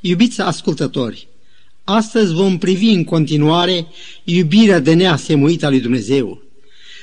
Iubiți 0.00 0.40
ascultători, 0.40 1.28
astăzi 1.84 2.32
vom 2.32 2.58
privi 2.58 2.88
în 2.88 3.04
continuare 3.04 3.86
iubirea 4.24 4.78
de 4.78 4.92
neasemuită 4.94 5.66
a 5.66 5.68
lui 5.68 5.80
Dumnezeu. 5.80 6.42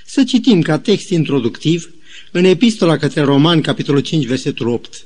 Să 0.05 0.23
citim 0.23 0.61
ca 0.61 0.79
text 0.79 1.09
introductiv 1.09 1.93
în 2.31 2.43
Epistola 2.43 2.97
către 2.97 3.21
Roman, 3.21 3.61
capitolul 3.61 4.01
5, 4.01 4.25
versetul 4.25 4.67
8. 4.67 5.05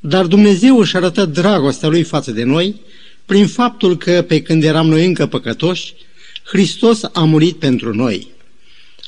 Dar 0.00 0.26
Dumnezeu 0.26 0.78
își 0.78 0.96
arătă 0.96 1.24
dragostea 1.24 1.88
Lui 1.88 2.02
față 2.02 2.30
de 2.30 2.42
noi 2.42 2.80
prin 3.24 3.46
faptul 3.46 3.96
că, 3.96 4.22
pe 4.22 4.42
când 4.42 4.64
eram 4.64 4.88
noi 4.88 5.06
încă 5.06 5.26
păcătoși, 5.26 5.94
Hristos 6.44 7.00
a 7.12 7.24
murit 7.24 7.56
pentru 7.56 7.94
noi. 7.94 8.26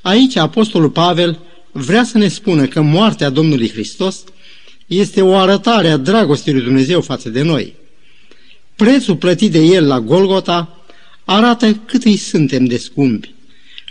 Aici 0.02 0.36
Apostolul 0.36 0.90
Pavel 0.90 1.38
vrea 1.70 2.04
să 2.04 2.18
ne 2.18 2.28
spună 2.28 2.66
că 2.66 2.80
moartea 2.80 3.30
Domnului 3.30 3.70
Hristos 3.70 4.24
este 4.86 5.22
o 5.22 5.36
arătare 5.36 5.88
a 5.88 5.96
dragostei 5.96 6.52
lui 6.52 6.62
Dumnezeu 6.62 7.00
față 7.00 7.28
de 7.28 7.42
noi. 7.42 7.80
Prețul 8.76 9.16
plătit 9.16 9.52
de 9.52 9.58
El 9.58 9.86
la 9.86 10.00
Golgota 10.00 10.84
arată 11.24 11.74
cât 11.74 12.04
îi 12.04 12.16
suntem 12.16 12.64
de 12.64 12.76
scumpi. 12.76 13.34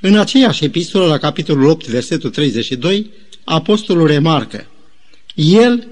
În 0.02 0.18
aceeași 0.18 0.64
epistolă, 0.64 1.06
la 1.06 1.18
capitolul 1.18 1.70
8, 1.70 1.88
versetul 1.88 2.30
32, 2.30 3.10
apostolul 3.44 4.08
remarcă, 4.08 4.68
El 5.36 5.88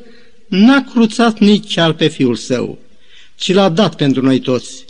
n-a 0.48 0.84
cruțat 0.84 1.40
nici 1.40 1.73
chiar 1.73 1.94
pe 1.94 2.08
Fiul 2.08 2.36
Său, 2.36 2.77
ci 3.36 3.54
l-a 3.54 3.70
dat 3.70 3.96
pentru 3.96 4.22
noi 4.22 4.40
toți. 4.40 4.86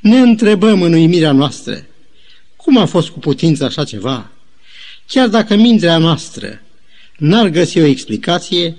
Ne 0.00 0.18
întrebăm 0.18 0.82
în 0.82 0.92
uimirea 0.92 1.32
noastră, 1.32 1.86
cum 2.56 2.76
a 2.76 2.84
fost 2.84 3.08
cu 3.08 3.18
putință 3.18 3.64
așa 3.64 3.84
ceva? 3.84 4.30
Chiar 5.06 5.28
dacă 5.28 5.54
mintea 5.54 5.98
noastră 5.98 6.60
n-ar 7.18 7.48
găsi 7.48 7.78
o 7.78 7.84
explicație, 7.84 8.76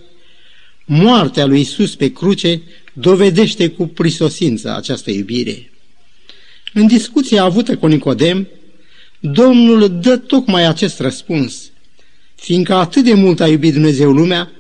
moartea 0.86 1.46
lui 1.46 1.60
Isus 1.60 1.96
pe 1.96 2.12
cruce 2.12 2.62
dovedește 3.00 3.70
cu 3.70 3.88
prisosință 3.88 4.76
această 4.76 5.12
iubire. 5.12 5.72
În 6.74 6.88
discuția 6.88 7.44
avută 7.44 7.78
cu 7.78 7.88
Nicodem, 7.88 8.48
Domnul 9.20 10.00
dă 10.02 10.18
tocmai 10.18 10.68
acest 10.68 11.00
răspuns, 11.00 11.72
fiindcă 12.36 12.74
atât 12.74 13.04
de 13.04 13.14
mult 13.14 13.40
a 13.40 13.48
iubit 13.48 13.74
Dumnezeu 13.74 14.12
lumea, 14.12 14.52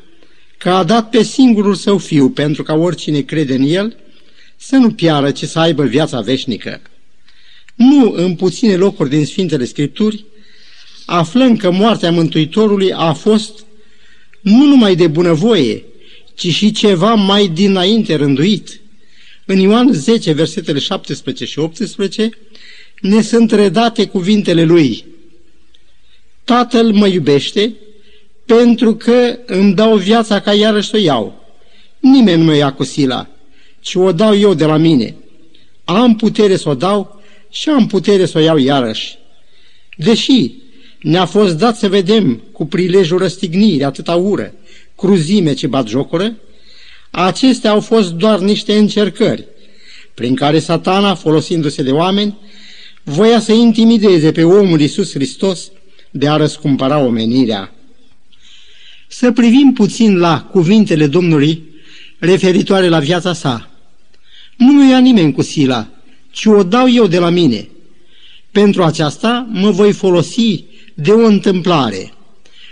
că 0.58 0.70
a 0.70 0.84
dat 0.84 1.10
pe 1.10 1.24
singurul 1.24 1.76
său 1.76 1.98
fiu 1.98 2.30
pentru 2.30 2.64
ca 2.64 2.74
oricine 2.74 3.22
crede 3.22 3.54
în 3.54 3.64
el 3.64 3.96
să 4.56 4.76
nu 4.76 4.92
piară, 4.92 5.32
ci 5.32 5.44
să 5.44 5.60
aibă 5.60 5.84
viața 5.84 6.22
veșnică. 6.22 6.82
Nu 7.76 8.12
în 8.12 8.36
puține 8.36 8.76
locuri 8.76 9.10
din 9.10 9.26
Sfintele 9.26 9.66
Scripturi 9.66 10.26
aflăm 11.06 11.56
că 11.56 11.72
moartea 11.72 12.12
Mântuitorului 12.12 12.94
a 12.94 13.14
fost 13.14 13.66
nu 14.42 14.66
numai 14.66 14.96
de 14.96 15.08
bunăvoie, 15.08 15.84
ci 16.38 16.48
și 16.54 16.72
ceva 16.72 17.14
mai 17.14 17.48
dinainte 17.48 18.16
rânduit. 18.16 18.80
În 19.46 19.60
Ioan 19.60 19.94
10, 19.94 20.32
versetele 20.32 20.80
17 20.80 21.46
și 21.46 21.60
18, 21.60 22.30
ne 23.02 23.22
sunt 23.22 23.52
redate 23.52 24.06
cuvintele 24.06 24.64
lui. 24.64 25.06
Tatăl 26.44 26.92
mă 26.92 27.08
iubește 27.08 27.74
pentru 28.46 28.96
că 28.96 29.38
îmi 29.46 29.74
dau 29.74 29.96
viața 29.96 30.40
ca 30.40 30.54
iarăși 30.54 30.90
să 30.90 30.96
o 30.96 31.00
iau. 31.00 31.46
Nimeni 32.00 32.38
nu 32.38 32.44
mă 32.44 32.56
ia 32.56 32.74
cu 32.74 32.84
sila, 32.84 33.28
ci 33.80 33.96
o 33.96 34.12
dau 34.12 34.38
eu 34.38 34.54
de 34.54 34.66
la 34.66 34.78
mine. 34.78 35.16
Am 35.84 36.16
putere 36.16 36.56
să 36.56 36.70
o 36.70 36.74
dau 36.74 37.22
și 37.50 37.70
am 37.70 37.88
putere 37.88 38.26
să 38.26 38.38
o 38.38 38.42
iau 38.42 38.58
iarăși. 38.58 39.18
Deși 39.96 40.52
ne-a 41.02 41.26
fost 41.26 41.58
dat 41.58 41.78
să 41.78 41.90
vedem 41.90 42.42
cu 42.52 42.66
prilejul 42.66 43.18
răstignirii 43.18 43.84
atâta 43.84 44.16
ură, 44.16 44.54
cruzime 44.98 45.54
ce 45.54 45.68
bat 45.68 45.88
jocură, 45.88 46.38
acestea 47.12 47.72
au 47.72 47.80
fost 47.80 48.12
doar 48.12 48.40
niște 48.40 48.78
încercări 48.78 49.48
prin 50.18 50.36
care 50.36 50.60
satana, 50.60 51.16
folosindu-se 51.16 51.84
de 51.84 51.92
oameni, 51.92 52.38
voia 53.04 53.40
să 53.40 53.52
intimideze 53.52 54.32
pe 54.32 54.44
omul 54.44 54.80
Iisus 54.80 55.12
Hristos 55.12 55.72
de 56.12 56.28
a 56.28 56.36
răscumpăra 56.36 57.00
omenirea. 57.00 57.74
Să 59.08 59.32
privim 59.32 59.74
puțin 59.74 60.18
la 60.18 60.42
cuvintele 60.42 61.08
Domnului 61.08 61.64
referitoare 62.20 62.88
la 62.88 63.00
viața 63.00 63.34
sa. 63.34 63.70
Nu 64.56 64.72
mi 64.72 64.90
ia 64.90 65.00
nimeni 65.00 65.34
cu 65.34 65.42
sila, 65.42 65.88
ci 66.32 66.46
o 66.46 66.64
dau 66.64 66.90
eu 66.90 67.08
de 67.08 67.20
la 67.20 67.30
mine. 67.30 67.70
Pentru 68.52 68.84
aceasta 68.84 69.48
mă 69.52 69.70
voi 69.70 69.92
folosi 69.92 70.64
de 70.94 71.12
o 71.12 71.26
întâmplare. 71.26 72.14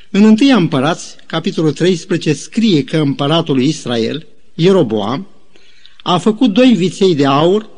În 0.09 0.23
1 0.23 0.35
Împărați, 0.57 1.14
capitolul 1.35 1.73
13, 1.73 2.33
scrie 2.33 2.83
că 2.83 2.97
împăratul 2.97 3.55
lui 3.55 3.67
Israel, 3.67 4.25
Ieroboam, 4.53 5.27
a 6.03 6.17
făcut 6.17 6.53
doi 6.53 6.73
viței 6.75 7.15
de 7.15 7.25
aur 7.25 7.69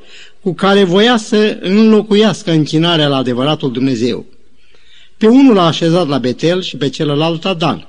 cu 0.41 0.53
care 0.53 0.83
voia 0.83 1.17
să 1.17 1.57
înlocuiască 1.61 2.51
închinarea 2.51 3.07
la 3.07 3.15
adevăratul 3.15 3.71
Dumnezeu. 3.71 4.25
Pe 5.17 5.27
unul 5.27 5.55
l-a 5.55 5.65
așezat 5.65 6.07
la 6.07 6.17
Betel 6.17 6.61
și 6.61 6.77
pe 6.77 6.89
celălalt 6.89 7.43
la 7.43 7.53
Dan. 7.53 7.87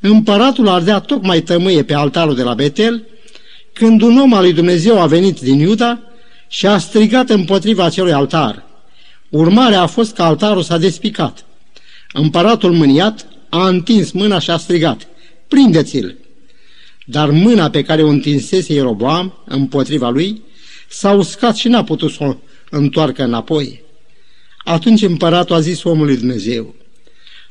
Împăratul 0.00 0.68
ardea 0.68 0.98
tocmai 0.98 1.40
tămâie 1.40 1.82
pe 1.82 1.94
altarul 1.94 2.34
de 2.34 2.42
la 2.42 2.54
Betel, 2.54 3.06
când 3.72 4.02
un 4.02 4.18
om 4.18 4.32
al 4.32 4.42
lui 4.42 4.52
Dumnezeu 4.52 5.00
a 5.00 5.06
venit 5.06 5.40
din 5.40 5.58
Iuda 5.58 6.00
și 6.48 6.66
a 6.66 6.78
strigat 6.78 7.28
împotriva 7.28 7.84
acelui 7.84 8.12
altar. 8.12 8.64
Urmarea 9.28 9.82
a 9.82 9.86
fost 9.86 10.14
că 10.14 10.22
altarul 10.22 10.62
s-a 10.62 10.78
despicat. 10.78 11.44
Împăratul 12.12 12.72
mâniat 12.72 13.26
a 13.50 13.68
întins 13.68 14.10
mâna 14.10 14.38
și 14.38 14.50
a 14.50 14.56
strigat, 14.56 15.06
prindeți-l! 15.48 16.16
Dar 17.04 17.30
mâna 17.30 17.70
pe 17.70 17.82
care 17.82 18.02
o 18.02 18.08
întinsese 18.08 18.72
Ieroboam 18.72 19.42
împotriva 19.44 20.08
lui 20.08 20.42
s-a 20.88 21.12
uscat 21.12 21.56
și 21.56 21.68
n-a 21.68 21.84
putut 21.84 22.10
să 22.10 22.24
o 22.24 22.34
întoarcă 22.70 23.22
înapoi. 23.22 23.82
Atunci 24.64 25.02
împăratul 25.02 25.54
a 25.54 25.60
zis 25.60 25.82
omului 25.82 26.16
Dumnezeu, 26.16 26.74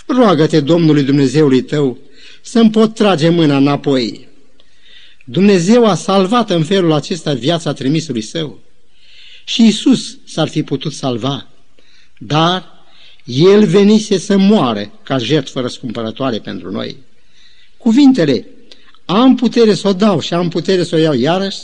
roagă-te 0.05 0.59
Domnului 0.59 1.03
Dumnezeului 1.03 1.61
tău 1.61 1.97
să-mi 2.41 2.69
pot 2.69 2.93
trage 2.93 3.29
mâna 3.29 3.57
înapoi. 3.57 4.27
Dumnezeu 5.25 5.85
a 5.85 5.95
salvat 5.95 6.49
în 6.49 6.63
felul 6.63 6.91
acesta 6.91 7.33
viața 7.33 7.73
trimisului 7.73 8.21
său. 8.21 8.59
Și 9.45 9.65
Isus 9.67 10.17
s-ar 10.25 10.47
fi 10.47 10.63
putut 10.63 10.93
salva, 10.93 11.47
dar 12.17 12.78
el 13.29 13.65
venise 13.65 14.17
să 14.17 14.37
moare 14.37 14.91
ca 15.03 15.17
jertfă 15.17 15.59
răscumpărătoare 15.59 16.37
pentru 16.37 16.71
noi. 16.71 16.97
Cuvintele, 17.77 18.47
am 19.05 19.35
putere 19.35 19.73
să 19.73 19.87
o 19.87 19.93
dau 19.93 20.19
și 20.19 20.33
am 20.33 20.49
putere 20.49 20.83
să 20.83 20.95
o 20.95 20.97
iau 20.97 21.13
iarăși, 21.13 21.57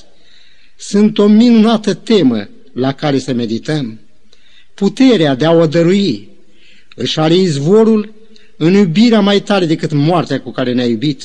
sunt 0.78 1.18
o 1.18 1.28
minunată 1.28 1.94
temă 1.94 2.50
la 2.74 2.92
care 2.92 3.20
să 3.20 3.34
medităm. 3.34 4.00
Puterea 4.74 5.36
de 5.36 5.46
a 5.46 5.52
o 5.52 5.68
dărui 5.68 6.30
își 6.96 7.20
are 7.20 7.36
izvorul 7.36 8.14
în 8.58 8.74
iubirea 8.74 9.20
mai 9.20 9.42
tare 9.42 9.66
decât 9.66 9.92
moartea 9.92 10.42
cu 10.42 10.52
care 10.52 10.74
ne-a 10.74 10.86
iubit. 10.86 11.24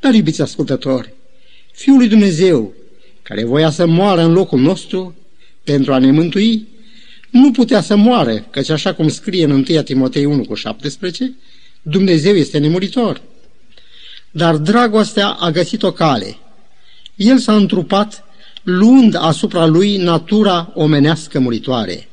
Dar, 0.00 0.14
iubiți 0.14 0.42
ascultători, 0.42 1.14
Fiul 1.72 1.96
lui 1.96 2.08
Dumnezeu, 2.08 2.72
care 3.22 3.44
voia 3.44 3.70
să 3.70 3.86
moară 3.86 4.20
în 4.20 4.32
locul 4.32 4.60
nostru 4.60 5.14
pentru 5.64 5.92
a 5.92 5.98
ne 5.98 6.10
mântui, 6.10 6.66
nu 7.30 7.50
putea 7.50 7.80
să 7.80 7.96
moară, 7.96 8.36
căci 8.50 8.68
așa 8.68 8.94
cum 8.94 9.08
scrie 9.08 9.44
în 9.44 9.50
1 9.50 9.82
Timotei 9.82 10.24
1 10.24 10.44
cu 10.44 10.54
17, 10.54 11.34
Dumnezeu 11.82 12.34
este 12.34 12.58
nemuritor. 12.58 13.22
Dar 14.30 14.56
dragostea 14.56 15.28
a 15.28 15.50
găsit 15.50 15.82
o 15.82 15.92
cale. 15.92 16.36
El 17.14 17.38
s-a 17.38 17.56
întrupat 17.56 18.24
luând 18.62 19.16
asupra 19.18 19.66
lui 19.66 19.96
natura 19.96 20.72
omenească 20.74 21.38
muritoare. 21.38 22.08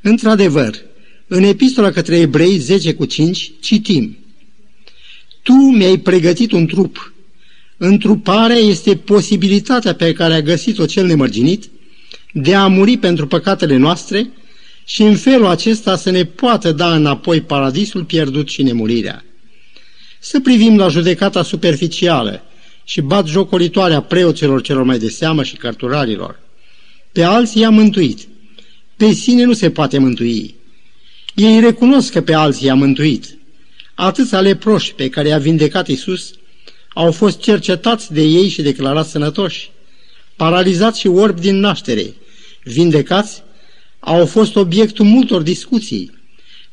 Într-adevăr, 0.00 0.76
în 1.26 1.42
epistola 1.42 1.90
către 1.90 2.18
evrei 2.18 2.58
10 2.58 2.94
cu 2.94 3.04
5 3.04 3.52
citim 3.60 4.18
Tu 5.42 5.52
mi-ai 5.52 5.98
pregătit 5.98 6.52
un 6.52 6.66
trup. 6.66 7.12
Întruparea 7.76 8.56
este 8.56 8.96
posibilitatea 8.96 9.94
pe 9.94 10.12
care 10.12 10.34
a 10.34 10.40
găsit-o 10.40 10.86
cel 10.86 11.06
nemărginit 11.06 11.70
de 12.36 12.54
a 12.54 12.66
muri 12.66 12.96
pentru 12.96 13.26
păcatele 13.26 13.76
noastre 13.76 14.30
și 14.84 15.02
în 15.02 15.16
felul 15.16 15.46
acesta 15.46 15.96
să 15.96 16.10
ne 16.10 16.24
poată 16.24 16.72
da 16.72 16.94
înapoi 16.94 17.40
paradisul 17.40 18.04
pierdut 18.04 18.48
și 18.48 18.62
nemurirea. 18.62 19.24
Să 20.20 20.40
privim 20.40 20.76
la 20.76 20.88
judecata 20.88 21.42
superficială 21.42 22.42
și 22.84 23.00
bat 23.00 23.26
jocolitoarea 23.26 24.00
preoților 24.00 24.62
celor 24.62 24.82
mai 24.82 24.98
de 24.98 25.08
seamă 25.08 25.42
și 25.42 25.56
cărturarilor. 25.56 26.40
Pe 27.12 27.22
alții 27.22 27.60
i-a 27.60 27.70
mântuit. 27.70 28.28
Pe 28.96 29.12
sine 29.12 29.44
nu 29.44 29.52
se 29.52 29.70
poate 29.70 29.98
mântui. 29.98 30.54
Ei 31.34 31.60
recunosc 31.60 32.12
că 32.12 32.20
pe 32.20 32.34
alții 32.34 32.66
i-a 32.66 32.74
mântuit. 32.74 33.38
Atâția 33.94 34.40
leproși 34.40 34.94
pe 34.94 35.08
care 35.08 35.28
i-a 35.28 35.38
vindecat 35.38 35.88
Isus 35.88 36.34
au 36.94 37.12
fost 37.12 37.40
cercetați 37.40 38.12
de 38.12 38.22
ei 38.22 38.48
și 38.48 38.62
declarați 38.62 39.10
sănătoși, 39.10 39.70
paralizați 40.36 41.00
și 41.00 41.06
orbi 41.06 41.40
din 41.40 41.56
naștere, 41.58 42.14
vindecați, 42.64 43.42
au 43.98 44.26
fost 44.26 44.56
obiectul 44.56 45.04
multor 45.04 45.42
discuții. 45.42 46.10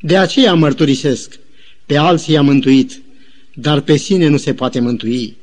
De 0.00 0.16
aceea 0.16 0.54
mărturisesc, 0.54 1.38
pe 1.86 1.96
alții 1.96 2.32
i-a 2.32 2.42
mântuit, 2.42 3.02
dar 3.54 3.80
pe 3.80 3.96
sine 3.96 4.26
nu 4.26 4.36
se 4.36 4.54
poate 4.54 4.80
mântui. 4.80 5.36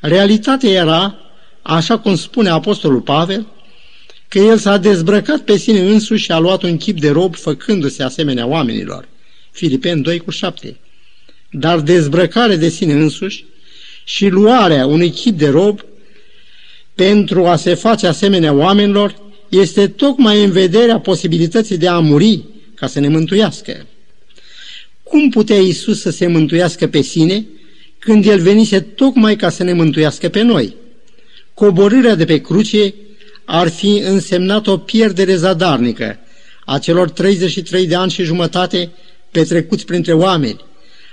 Realitatea 0.00 0.70
era 0.70 1.18
așa 1.62 1.98
cum 1.98 2.16
spune 2.16 2.48
Apostolul 2.48 3.00
Pavel, 3.00 3.46
că 4.28 4.38
el 4.38 4.58
s-a 4.58 4.76
dezbrăcat 4.76 5.40
pe 5.40 5.56
sine 5.56 5.80
însuși 5.80 6.24
și 6.24 6.32
a 6.32 6.38
luat 6.38 6.62
un 6.62 6.76
chip 6.76 7.00
de 7.00 7.10
rob 7.10 7.36
făcându-se 7.36 8.02
asemenea 8.02 8.46
oamenilor. 8.46 9.08
Filipen 9.50 10.02
2 10.02 10.18
cu 10.18 10.30
7. 10.30 10.76
Dar 11.50 11.80
dezbrăcare 11.80 12.56
de 12.56 12.68
sine 12.68 12.92
însuși 12.92 13.44
și 14.04 14.28
luarea 14.28 14.86
unui 14.86 15.10
chip 15.10 15.38
de 15.38 15.48
rob 15.48 15.80
pentru 16.94 17.46
a 17.46 17.56
se 17.56 17.74
face 17.74 18.06
asemenea 18.06 18.52
oamenilor 18.52 19.23
este 19.54 19.88
tocmai 19.88 20.44
în 20.44 20.50
vederea 20.50 20.98
posibilității 20.98 21.78
de 21.78 21.88
a 21.88 21.98
muri 21.98 22.44
ca 22.74 22.86
să 22.86 23.00
ne 23.00 23.08
mântuiască. 23.08 23.86
Cum 25.02 25.30
putea 25.30 25.58
Isus 25.58 26.00
să 26.00 26.10
se 26.10 26.26
mântuiască 26.26 26.86
pe 26.86 27.00
sine 27.00 27.46
când 27.98 28.26
El 28.26 28.40
venise 28.40 28.80
tocmai 28.80 29.36
ca 29.36 29.50
să 29.50 29.62
ne 29.62 29.72
mântuiască 29.72 30.28
pe 30.28 30.42
noi? 30.42 30.74
Coborârea 31.54 32.14
de 32.14 32.24
pe 32.24 32.40
cruce 32.40 32.94
ar 33.44 33.68
fi 33.68 34.02
însemnat 34.04 34.66
o 34.66 34.78
pierdere 34.78 35.36
zadarnică 35.36 36.18
a 36.64 36.78
celor 36.78 37.10
33 37.10 37.86
de 37.86 37.94
ani 37.94 38.10
și 38.10 38.22
jumătate 38.22 38.90
petrecuți 39.30 39.84
printre 39.84 40.12
oameni. 40.12 40.64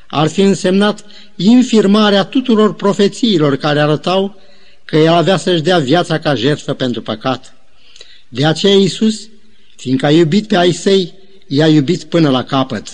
Ar 0.08 0.28
fi 0.28 0.42
însemnat 0.42 1.06
infirmarea 1.36 2.24
tuturor 2.24 2.76
profețiilor 2.76 3.56
care 3.56 3.80
arătau 3.80 4.42
că 4.86 4.98
el 4.98 5.14
avea 5.14 5.38
să-și 5.38 5.62
dea 5.62 5.78
viața 5.78 6.20
ca 6.20 6.36
jertfă 6.36 6.74
pentru 6.74 7.02
păcat. 7.02 7.61
De 8.34 8.46
aceea 8.46 8.74
Iisus, 8.74 9.30
fiindcă 9.76 10.06
a 10.06 10.12
iubit 10.12 10.48
pe 10.48 10.58
ai 10.58 10.72
săi, 10.72 11.14
i-a 11.48 11.68
iubit 11.68 12.04
până 12.04 12.30
la 12.30 12.44
capăt. 12.44 12.88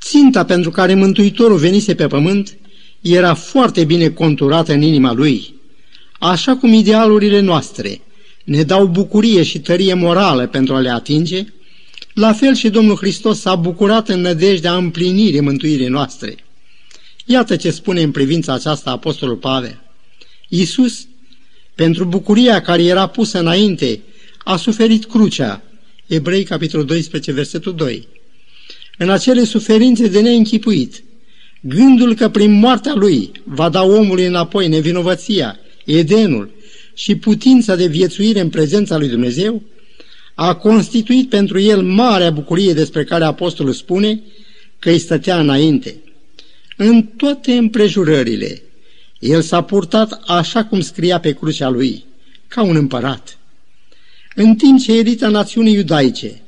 Ținta 0.00 0.44
pentru 0.44 0.70
care 0.70 0.94
Mântuitorul 0.94 1.58
venise 1.58 1.94
pe 1.94 2.06
pământ 2.06 2.56
era 3.00 3.34
foarte 3.34 3.84
bine 3.84 4.10
conturată 4.10 4.72
în 4.72 4.82
inima 4.82 5.12
lui, 5.12 5.54
așa 6.18 6.56
cum 6.56 6.72
idealurile 6.72 7.40
noastre 7.40 8.00
ne 8.44 8.62
dau 8.62 8.86
bucurie 8.86 9.42
și 9.42 9.60
tărie 9.60 9.94
morală 9.94 10.46
pentru 10.46 10.74
a 10.74 10.80
le 10.80 10.90
atinge, 10.90 11.44
la 12.14 12.32
fel 12.32 12.54
și 12.54 12.68
Domnul 12.68 12.96
Hristos 12.96 13.40
s-a 13.40 13.54
bucurat 13.54 14.08
în 14.08 14.20
nădejdea 14.20 14.76
împlinirii 14.76 15.40
mântuirii 15.40 15.86
noastre. 15.86 16.36
Iată 17.24 17.56
ce 17.56 17.70
spune 17.70 18.02
în 18.02 18.10
privința 18.10 18.52
aceasta 18.52 18.90
Apostolul 18.90 19.36
Pavel. 19.36 19.80
Iisus, 20.48 21.06
pentru 21.80 22.04
bucuria 22.04 22.60
care 22.60 22.82
era 22.84 23.06
pusă 23.06 23.38
înainte, 23.38 24.00
a 24.44 24.56
suferit 24.56 25.04
crucea. 25.04 25.62
Ebrei, 26.06 26.44
capitolul 26.44 26.86
12, 26.86 27.32
versetul 27.32 27.74
2. 27.74 28.08
În 28.98 29.10
acele 29.10 29.44
suferințe 29.44 30.08
de 30.08 30.20
neînchipuit, 30.20 31.02
gândul 31.60 32.14
că 32.14 32.28
prin 32.28 32.52
moartea 32.52 32.94
lui 32.94 33.30
va 33.44 33.68
da 33.68 33.82
omului 33.82 34.24
înapoi 34.24 34.68
nevinovăția, 34.68 35.58
Edenul 35.84 36.50
și 36.94 37.16
putința 37.16 37.76
de 37.76 37.86
viețuire 37.86 38.40
în 38.40 38.48
prezența 38.48 38.98
lui 38.98 39.08
Dumnezeu, 39.08 39.62
a 40.34 40.54
constituit 40.54 41.28
pentru 41.28 41.60
el 41.60 41.82
marea 41.82 42.30
bucurie 42.30 42.72
despre 42.72 43.04
care 43.04 43.24
apostolul 43.24 43.72
spune 43.72 44.20
că 44.78 44.90
îi 44.90 44.98
stătea 44.98 45.40
înainte. 45.40 45.96
În 46.76 47.02
toate 47.02 47.52
împrejurările, 47.52 48.62
el 49.20 49.42
s-a 49.42 49.62
purtat 49.62 50.20
așa 50.26 50.64
cum 50.64 50.80
scria 50.80 51.20
pe 51.20 51.32
crucea 51.32 51.68
lui, 51.68 52.04
ca 52.48 52.62
un 52.62 52.76
împărat. 52.76 53.38
În 54.34 54.54
timp 54.54 54.80
ce 54.80 54.98
elita 54.98 55.28
națiunii 55.28 55.74
iudaice 55.74 56.42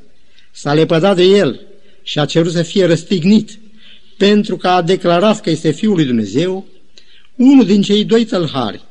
s-a 0.51 0.75
lepădat 0.75 1.17
de 1.17 1.23
el 1.23 1.61
și 2.03 2.19
a 2.19 2.25
cerut 2.25 2.53
să 2.53 2.63
fie 2.63 2.85
răstignit 2.85 3.59
pentru 4.17 4.57
că 4.57 4.69
a 4.69 4.83
declarat 4.83 5.41
că 5.41 5.51
este 5.51 5.71
Fiul 5.71 5.95
lui 5.95 6.05
Dumnezeu, 6.05 6.67
unul 7.37 7.67
din 7.67 7.83
cei 7.83 8.05
doi 8.05 8.25
tălhari, 8.25 8.83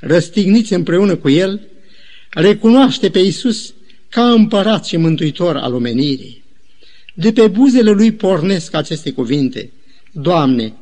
răstigniți 0.00 0.72
împreună 0.72 1.16
cu 1.16 1.28
el, 1.28 1.60
recunoaște 2.30 3.10
pe 3.10 3.18
Iisus 3.18 3.74
ca 4.08 4.30
împărat 4.30 4.84
și 4.84 4.96
mântuitor 4.96 5.56
al 5.56 5.74
omenirii. 5.74 6.42
De 7.14 7.32
pe 7.32 7.46
buzele 7.46 7.90
lui 7.90 8.12
pornesc 8.12 8.74
aceste 8.74 9.10
cuvinte, 9.10 9.70
Doamne, 10.12 10.74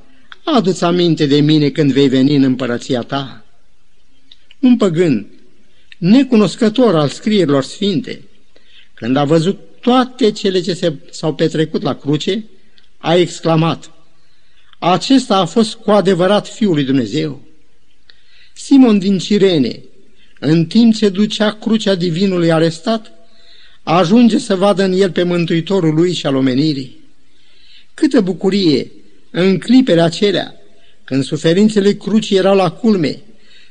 adu-ți 0.55 0.85
aminte 0.85 1.27
de 1.27 1.41
mine 1.41 1.71
când 1.71 1.93
vei 1.93 2.09
veni 2.09 2.35
în 2.35 2.43
împărăția 2.43 3.03
ta. 3.03 3.45
Un 4.59 4.77
păgân, 4.77 5.27
necunoscător 5.99 6.95
al 6.95 7.09
scrierilor 7.09 7.63
sfinte, 7.63 8.23
când 8.95 9.17
a 9.17 9.25
văzut 9.25 9.59
toate 9.81 10.31
cele 10.31 10.61
ce 10.61 10.75
se, 10.75 10.95
s-au 11.11 11.35
petrecut 11.35 11.83
la 11.83 11.95
cruce, 11.95 12.45
a 12.99 13.15
exclamat, 13.15 13.91
acesta 14.79 15.37
a 15.37 15.45
fost 15.45 15.75
cu 15.75 15.91
adevărat 15.91 16.49
Fiul 16.49 16.75
lui 16.75 16.85
Dumnezeu. 16.85 17.41
Simon 18.55 18.99
din 18.99 19.19
Cirene, 19.19 19.81
în 20.39 20.67
timp 20.67 20.95
ce 20.95 21.09
ducea 21.09 21.53
crucea 21.53 21.95
divinului 21.95 22.53
arestat, 22.53 23.13
ajunge 23.83 24.39
să 24.39 24.57
vadă 24.57 24.83
în 24.83 24.93
el 24.93 25.11
pe 25.11 25.23
Mântuitorul 25.23 25.95
lui 25.95 26.13
și 26.13 26.27
al 26.27 26.35
omenirii. 26.35 27.01
Câtă 27.95 28.21
bucurie 28.21 28.91
în 29.31 29.59
clipele 29.59 30.01
acelea, 30.01 30.55
când 31.05 31.25
suferințele 31.25 31.93
crucii 31.93 32.37
erau 32.37 32.57
la 32.57 32.71
culme, 32.71 33.23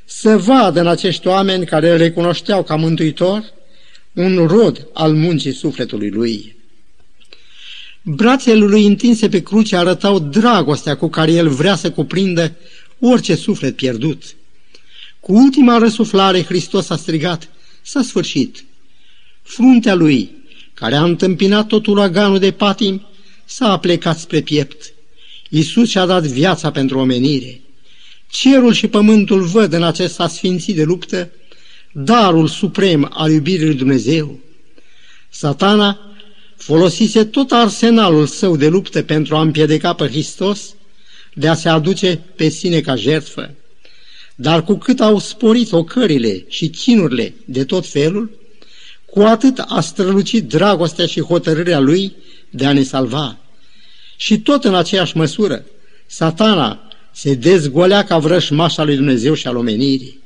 să 0.06 0.38
vadă 0.38 0.80
în 0.80 0.88
acești 0.88 1.28
oameni 1.28 1.66
care 1.66 1.90
îl 1.90 1.98
recunoșteau 1.98 2.64
ca 2.64 2.76
mântuitor 2.76 3.44
un 4.14 4.46
rod 4.46 4.88
al 4.94 5.14
muncii 5.14 5.54
sufletului 5.54 6.10
lui. 6.10 6.56
Brațele 8.02 8.66
lui 8.66 8.86
întinse 8.86 9.30
pe 9.30 9.42
cruce 9.42 9.76
arătau 9.76 10.20
dragostea 10.20 10.98
cu 10.98 11.08
care 11.08 11.32
el 11.32 11.50
vrea 11.50 11.76
să 11.76 11.92
cuprindă 11.92 12.56
orice 13.00 13.36
suflet 13.36 13.76
pierdut. 13.76 14.24
Cu 15.20 15.34
ultima 15.34 15.78
răsuflare, 15.78 16.44
Hristos 16.44 16.90
a 16.90 16.96
strigat, 16.96 17.50
s-a 17.82 18.02
sfârșit. 18.02 18.66
Fruntea 19.42 19.94
lui, 19.94 20.32
care 20.74 20.96
a 20.96 21.04
întâmpinat 21.04 21.68
tot 21.68 21.86
uraganul 21.86 22.40
de 22.40 22.52
patim, 22.52 23.06
s-a 23.46 23.72
aplecat 23.72 24.20
spre 24.20 24.42
piept. 24.42 24.94
Iisus 25.50 25.90
și-a 25.90 26.06
dat 26.06 26.24
viața 26.24 26.72
pentru 26.72 27.00
omenire. 27.00 27.62
Cerul 28.30 28.74
și 28.74 28.88
pământul 28.88 29.44
văd 29.44 29.74
în 29.74 29.84
acest 29.84 30.20
asfințit 30.20 30.76
de 30.76 30.84
luptă 30.84 31.30
darul 31.92 32.48
suprem 32.48 33.10
al 33.14 33.32
iubirii 33.32 33.66
lui 33.66 33.76
Dumnezeu. 33.76 34.40
Satana 35.30 36.00
folosise 36.56 37.26
tot 37.26 37.52
arsenalul 37.52 38.26
său 38.26 38.56
de 38.56 38.68
luptă 38.68 39.02
pentru 39.02 39.36
a 39.36 39.42
împiedica 39.42 39.94
pe 39.94 40.08
Hristos 40.08 40.76
de 41.34 41.48
a 41.48 41.54
se 41.54 41.70
aduce 41.70 42.20
pe 42.36 42.50
sine 42.50 42.82
ca 42.82 42.96
jertfă. 42.96 43.54
Dar 44.36 44.64
cu 44.64 44.76
cât 44.76 45.00
au 45.00 45.20
sporit 45.20 45.72
ocările 45.72 46.46
și 46.48 46.70
chinurile 46.70 47.34
de 47.46 47.64
tot 47.64 47.88
felul, 47.88 48.32
cu 49.06 49.20
atât 49.20 49.64
a 49.68 49.82
strălucit 49.82 50.48
dragostea 50.48 51.06
și 51.06 51.22
hotărârea 51.22 51.80
lui 51.80 52.16
de 52.50 52.66
a 52.66 52.74
ne 52.74 52.84
salva. 52.84 53.38
Și 54.18 54.40
tot 54.40 54.64
în 54.64 54.76
aceeași 54.76 55.18
măsură, 55.18 55.66
satana 56.06 56.90
se 57.12 57.34
dezgolea 57.34 58.04
ca 58.04 58.18
vrășmașa 58.18 58.84
lui 58.84 58.96
Dumnezeu 58.96 59.34
și 59.34 59.48
al 59.48 59.56
omenirii. 59.56 60.20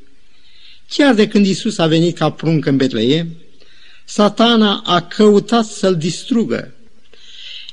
Chiar 0.90 1.14
de 1.14 1.28
când 1.28 1.46
Isus 1.46 1.78
a 1.78 1.88
venit 1.88 2.18
ca 2.18 2.30
prunc 2.30 2.66
în 2.66 2.78
Betleem, 2.78 3.28
satana 4.06 4.84
a 4.86 5.02
căutat 5.02 5.66
să-l 5.66 5.96
distrugă. 5.96 6.74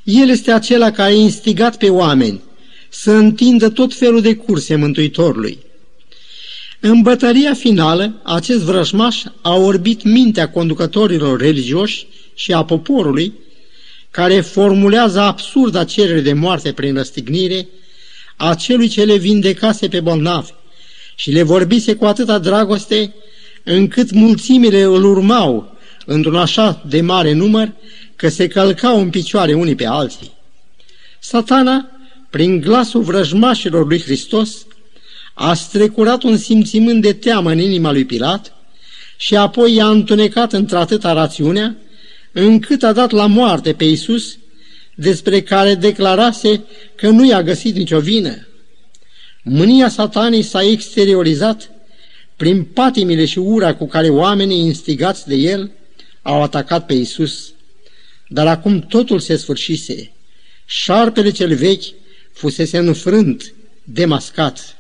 El 0.03 0.29
este 0.29 0.51
acela 0.51 0.91
care 0.91 1.13
a 1.13 1.15
instigat 1.15 1.77
pe 1.77 1.91
oameni 1.91 2.41
să 2.89 3.11
întindă 3.11 3.69
tot 3.69 3.95
felul 3.95 4.21
de 4.21 4.35
curse 4.37 4.75
Mântuitorului. 4.75 5.59
În 6.81 7.03
bătăria 7.03 7.55
finală, 7.55 8.21
acest 8.23 8.61
vrăjmaș 8.61 9.23
a 9.41 9.55
orbit 9.55 10.03
mintea 10.03 10.51
conducătorilor 10.51 11.41
religioși 11.41 12.07
și 12.35 12.53
a 12.53 12.65
poporului, 12.65 13.33
care 14.11 14.41
formulează 14.41 15.21
absurda 15.21 15.85
cerere 15.85 16.21
de 16.21 16.33
moarte 16.33 16.73
prin 16.73 16.95
răstignire 16.95 17.69
a 18.37 18.55
celui 18.55 18.89
ce 18.89 19.05
le 19.05 19.17
vindecase 19.17 19.89
pe 19.89 20.01
bolnavi 20.01 20.51
și 21.15 21.31
le 21.31 21.43
vorbise 21.43 21.95
cu 21.95 22.05
atâta 22.05 22.39
dragoste 22.39 23.15
încât 23.65 24.11
mulțimile 24.11 24.83
îl 24.83 25.05
urmau 25.05 25.77
într-un 26.07 26.37
așa 26.37 26.83
de 26.89 27.01
mare 27.01 27.33
număr 27.33 27.73
că 28.17 28.29
se 28.29 28.49
călcau 28.49 29.01
în 29.01 29.11
picioare 29.11 29.55
unii 29.55 29.75
pe 29.75 29.87
alții. 29.87 30.33
Satana, 31.19 31.91
prin 32.31 32.61
glasul 32.61 33.03
vrăjmașilor 33.03 33.87
lui 33.87 34.01
Hristos, 34.01 34.67
a 35.35 35.55
strecurat 35.55 36.23
un 36.23 36.37
simțimânt 36.37 37.03
de 37.03 37.13
teamă 37.13 37.51
în 37.51 37.59
inima 37.59 37.93
lui 37.93 38.05
Pilat 38.05 38.53
și 39.17 39.37
apoi 39.37 39.75
i-a 39.75 39.89
întunecat 39.89 40.53
într-atâta 40.53 41.13
rațiunea, 41.13 41.77
încât 42.45 42.83
a 42.83 42.93
dat 42.93 43.11
la 43.11 43.27
moarte 43.27 43.73
pe 43.73 43.85
Iisus, 43.85 44.39
despre 44.95 45.43
care 45.43 45.75
declarase 45.75 46.65
că 46.95 47.09
nu 47.09 47.27
i-a 47.27 47.43
găsit 47.43 47.75
nicio 47.75 48.01
vină. 48.01 48.47
Mânia 49.43 49.89
satanii 49.89 50.43
s-a 50.43 50.63
exteriorizat 50.63 51.71
prin 52.37 52.65
patimile 52.65 53.25
și 53.25 53.39
ura 53.39 53.75
cu 53.75 53.87
care 53.87 54.09
oamenii 54.09 54.65
instigați 54.65 55.29
de 55.29 55.35
el 55.35 55.71
au 56.23 56.43
atacat 56.43 56.87
pe 56.87 56.95
Iisus. 56.95 57.53
Dar 58.29 58.47
acum 58.47 58.81
totul 58.81 59.19
se 59.19 59.37
sfârșise. 59.37 60.13
Șarpele 60.65 61.31
cel 61.31 61.55
vechi 61.55 61.85
fusese 62.33 62.79
înfrânt, 62.79 63.55
demascat. 63.85 64.77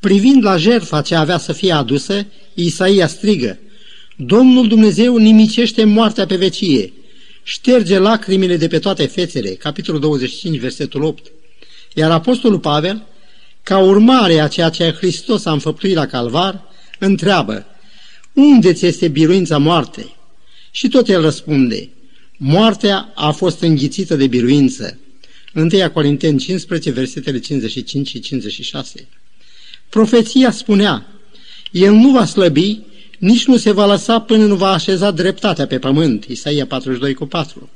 Privind 0.00 0.44
la 0.44 0.56
jertfa 0.56 1.02
ce 1.02 1.14
avea 1.14 1.38
să 1.38 1.52
fie 1.52 1.72
adusă, 1.72 2.26
Isaia 2.54 3.06
strigă, 3.06 3.58
Domnul 4.16 4.68
Dumnezeu 4.68 5.16
nimicește 5.16 5.84
moartea 5.84 6.26
pe 6.26 6.36
vecie, 6.36 6.92
șterge 7.42 7.98
lacrimile 7.98 8.56
de 8.56 8.68
pe 8.68 8.78
toate 8.78 9.06
fețele, 9.06 9.48
capitolul 9.48 10.00
25, 10.00 10.58
versetul 10.58 11.02
8. 11.02 11.32
Iar 11.94 12.10
Apostolul 12.10 12.58
Pavel, 12.58 13.06
ca 13.62 13.78
urmare 13.78 14.38
a 14.38 14.48
ceea 14.48 14.68
ce 14.68 14.94
Hristos 14.96 15.44
a 15.44 15.52
înfăptuit 15.52 15.94
la 15.94 16.06
calvar, 16.06 16.62
întreabă, 16.98 17.66
unde 18.32 18.72
ți 18.72 18.86
este 18.86 19.08
biruința 19.08 19.58
moartei? 19.58 20.16
Și 20.70 20.88
tot 20.88 21.08
el 21.08 21.20
răspunde, 21.20 21.88
moartea 22.36 23.12
a 23.14 23.30
fost 23.30 23.60
înghițită 23.60 24.16
de 24.16 24.26
biruință. 24.26 24.98
1 25.54 25.90
Corinteni 25.92 26.38
15, 26.38 26.90
versetele 26.90 27.38
55 27.38 28.08
și 28.08 28.20
56. 28.20 29.08
Profeția 29.88 30.50
spunea, 30.50 31.06
el 31.70 31.92
nu 31.92 32.10
va 32.10 32.24
slăbi, 32.24 32.80
nici 33.24 33.46
nu 33.46 33.56
se 33.56 33.70
va 33.70 33.86
lăsa 33.86 34.20
până 34.20 34.44
nu 34.44 34.54
va 34.54 34.72
așeza 34.72 35.10
dreptatea 35.10 35.66
pe 35.66 35.78
pământ. 35.78 36.24
Isaia 36.24 36.66
42 36.66 37.14
cu 37.14 37.26
4. 37.26 37.70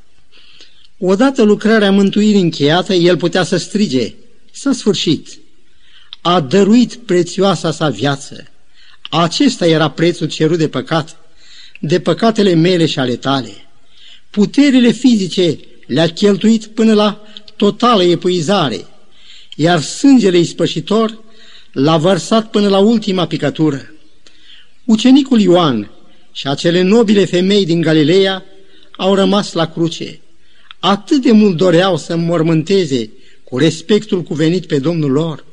Odată 0.99 1.43
lucrarea 1.43 1.93
mântuirii 1.93 2.41
încheiată, 2.41 2.95
el 2.95 3.17
putea 3.17 3.43
să 3.43 3.57
strige, 3.57 4.15
s-a 4.53 4.73
sfârșit. 4.73 5.39
A 6.21 6.41
dăruit 6.41 6.95
prețioasa 6.95 7.71
sa 7.71 7.89
viață. 7.89 8.47
Acesta 9.11 9.67
era 9.67 9.91
prețul 9.91 10.27
cerut 10.27 10.59
de 10.59 10.69
păcat, 10.69 11.17
de 11.81 12.01
păcatele 12.01 12.55
mele 12.55 12.87
și 12.87 12.99
ale 12.99 13.17
tale. 13.17 13.53
Puterile 14.31 14.91
fizice 14.91 15.59
le-a 15.87 16.09
cheltuit 16.09 16.67
până 16.67 16.95
la 16.95 17.23
totală 17.57 18.03
epuizare, 18.03 18.87
iar 19.57 19.81
sângele 19.81 20.39
ispășitor 20.39 21.19
l-a 21.73 21.97
vărsat 21.97 22.51
până 22.51 22.69
la 22.69 22.79
ultima 22.79 23.27
picătură. 23.27 23.93
Ucenicul 24.89 25.41
Ioan 25.41 25.91
și 26.33 26.47
acele 26.49 26.83
nobile 26.83 27.25
femei 27.25 27.67
din 27.67 27.81
Galileea 27.81 28.45
au 28.97 29.15
rămas 29.15 29.53
la 29.53 29.67
cruce. 29.67 30.21
Atât 30.79 31.23
de 31.23 31.33
mult 31.33 31.57
doreau 31.57 31.97
să 31.97 32.17
mormânteze 32.17 33.11
cu 33.45 33.59
respectul 33.59 34.23
cuvenit 34.23 34.67
pe 34.67 34.79
Domnul 34.79 35.11
lor. 35.11 35.45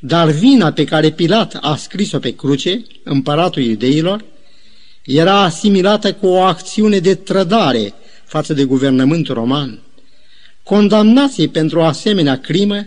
Dar 0.00 0.30
vina 0.30 0.72
pe 0.72 0.84
care 0.84 1.10
Pilat 1.10 1.58
a 1.60 1.76
scris-o 1.76 2.18
pe 2.18 2.34
cruce, 2.34 2.82
împăratul 3.02 3.62
iudeilor, 3.62 4.24
era 5.04 5.42
asimilată 5.42 6.12
cu 6.12 6.26
o 6.26 6.40
acțiune 6.40 6.98
de 6.98 7.14
trădare 7.14 7.94
față 8.24 8.54
de 8.54 8.64
guvernământul 8.64 9.34
roman. 9.34 9.78
Condamnații 10.62 11.48
pentru 11.48 11.78
o 11.78 11.84
asemenea 11.84 12.40
crimă 12.40 12.86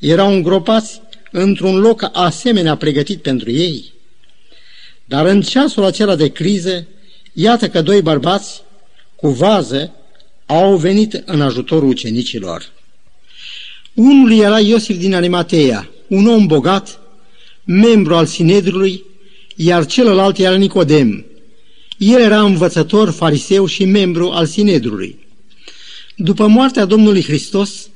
erau 0.00 0.32
îngropați 0.32 1.00
într-un 1.30 1.76
loc 1.76 2.10
asemenea 2.12 2.76
pregătit 2.76 3.22
pentru 3.22 3.50
ei. 3.50 3.94
Dar 5.08 5.26
în 5.26 5.40
ceasul 5.40 5.84
acela 5.84 6.16
de 6.16 6.28
criză, 6.28 6.86
iată 7.32 7.68
că 7.68 7.82
doi 7.82 8.02
bărbați 8.02 8.62
cu 9.16 9.28
vază 9.28 9.92
au 10.46 10.76
venit 10.76 11.22
în 11.24 11.40
ajutorul 11.40 11.88
ucenicilor. 11.88 12.72
Unul 13.94 14.32
era 14.32 14.60
Iosif 14.60 14.98
din 14.98 15.14
Arimateea, 15.14 15.90
un 16.08 16.26
om 16.26 16.46
bogat, 16.46 17.00
membru 17.64 18.14
al 18.14 18.26
Sinedrului, 18.26 19.04
iar 19.56 19.86
celălalt 19.86 20.38
era 20.38 20.54
Nicodem. 20.54 21.24
El 21.98 22.20
era 22.20 22.42
învățător, 22.42 23.10
fariseu 23.10 23.66
și 23.66 23.84
membru 23.84 24.30
al 24.30 24.46
Sinedrului. 24.46 25.18
După 26.16 26.46
moartea 26.46 26.84
Domnului 26.84 27.22
Hristos, 27.22 27.88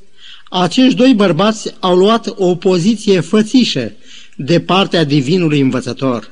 acești 0.51 0.95
doi 0.95 1.15
bărbați 1.15 1.75
au 1.81 1.97
luat 1.97 2.35
o 2.37 2.55
poziție 2.55 3.21
fățișă 3.21 3.93
de 4.37 4.61
partea 4.61 5.05
divinului 5.05 5.61
învățător. 5.61 6.31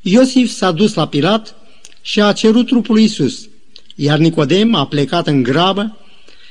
Iosif 0.00 0.50
s-a 0.50 0.70
dus 0.72 0.94
la 0.94 1.08
Pilat 1.08 1.54
și 2.02 2.20
a 2.20 2.32
cerut 2.32 2.66
trupul 2.66 2.94
lui 2.94 3.04
Isus, 3.04 3.48
iar 3.94 4.18
Nicodem 4.18 4.74
a 4.74 4.86
plecat 4.86 5.26
în 5.26 5.42
grabă 5.42 5.96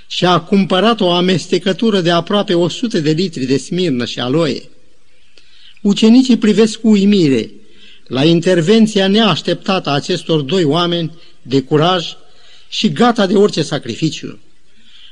și 0.07 0.25
a 0.25 0.39
cumpărat 0.39 0.99
o 0.99 1.11
amestecătură 1.11 2.01
de 2.01 2.11
aproape 2.11 2.53
100 2.53 2.99
de 2.99 3.11
litri 3.11 3.45
de 3.45 3.57
smirnă 3.57 4.05
și 4.05 4.19
aloe. 4.19 4.63
Ucenicii 5.81 6.37
privesc 6.37 6.79
cu 6.79 6.89
uimire 6.89 7.51
la 8.07 8.23
intervenția 8.23 9.07
neașteptată 9.07 9.89
a 9.89 9.93
acestor 9.93 10.41
doi 10.41 10.63
oameni 10.63 11.11
de 11.41 11.61
curaj 11.61 12.05
și 12.69 12.91
gata 12.91 13.25
de 13.25 13.33
orice 13.33 13.61
sacrificiu. 13.61 14.39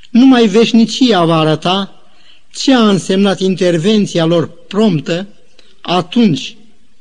Numai 0.10 0.48
veșnicia 0.48 1.26
va 1.26 1.40
arăta 1.40 2.04
ce 2.54 2.74
a 2.74 2.90
însemnat 2.90 3.40
intervenția 3.40 4.26
lor 4.26 4.48
promptă 4.68 5.28
atunci 5.82 6.56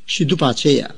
și 0.05 0.25
după 0.25 0.45
aceea. 0.45 0.95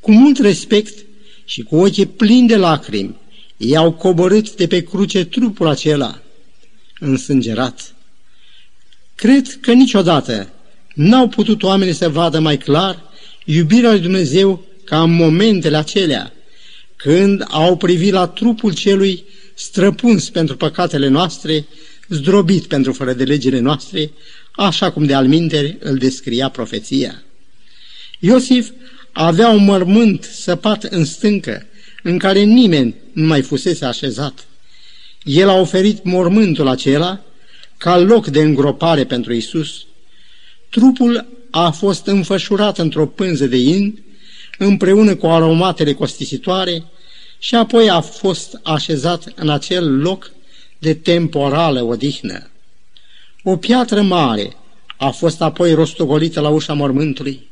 Cu 0.00 0.12
mult 0.12 0.38
respect 0.38 1.04
și 1.44 1.62
cu 1.62 1.76
ochii 1.76 2.06
plini 2.06 2.48
de 2.48 2.56
lacrimi, 2.56 3.16
i-au 3.56 3.92
coborât 3.92 4.54
de 4.54 4.66
pe 4.66 4.82
cruce 4.82 5.24
trupul 5.24 5.66
acela 5.66 6.22
însângerat. 6.98 7.94
Cred 9.14 9.58
că 9.60 9.72
niciodată 9.72 10.52
n-au 10.94 11.28
putut 11.28 11.62
oamenii 11.62 11.94
să 11.94 12.08
vadă 12.08 12.38
mai 12.38 12.58
clar 12.58 13.02
iubirea 13.44 13.90
lui 13.90 14.00
Dumnezeu 14.00 14.64
ca 14.84 15.02
în 15.02 15.14
momentele 15.14 15.76
acelea, 15.76 16.32
când 16.96 17.44
au 17.48 17.76
privit 17.76 18.12
la 18.12 18.26
trupul 18.26 18.74
celui 18.74 19.24
străpuns 19.54 20.30
pentru 20.30 20.56
păcatele 20.56 21.08
noastre, 21.08 21.66
zdrobit 22.08 22.66
pentru 22.66 22.92
fără 22.92 23.12
de 23.12 23.24
legile 23.24 23.58
noastre, 23.58 24.10
așa 24.52 24.90
cum 24.90 25.04
de 25.04 25.14
alminteri 25.14 25.76
îl 25.80 25.96
descria 25.96 26.48
profeția. 26.48 27.22
Iosif 28.18 28.70
avea 29.12 29.48
un 29.48 29.64
mormânt 29.64 30.24
săpat 30.24 30.82
în 30.82 31.04
stâncă, 31.04 31.66
în 32.02 32.18
care 32.18 32.40
nimeni 32.40 32.94
nu 33.12 33.26
mai 33.26 33.42
fusese 33.42 33.84
așezat. 33.84 34.46
El 35.22 35.48
a 35.48 35.54
oferit 35.54 36.04
mormântul 36.04 36.68
acela 36.68 37.20
ca 37.76 37.98
loc 37.98 38.26
de 38.26 38.40
îngropare 38.40 39.04
pentru 39.04 39.32
Isus. 39.32 39.84
Trupul 40.70 41.26
a 41.50 41.70
fost 41.70 42.06
înfășurat 42.06 42.78
într-o 42.78 43.06
pânză 43.06 43.46
de 43.46 43.56
in, 43.56 44.02
împreună 44.58 45.14
cu 45.14 45.26
aromatele 45.26 45.92
costisitoare, 45.92 46.84
și 47.38 47.54
apoi 47.54 47.90
a 47.90 48.00
fost 48.00 48.60
așezat 48.62 49.32
în 49.34 49.48
acel 49.48 50.00
loc 50.00 50.32
de 50.78 50.94
temporală 50.94 51.82
odihnă. 51.82 52.50
O 53.42 53.56
piatră 53.56 54.02
mare 54.02 54.56
a 54.96 55.10
fost 55.10 55.40
apoi 55.40 55.72
rostogolită 55.72 56.40
la 56.40 56.48
ușa 56.48 56.72
mormântului. 56.72 57.48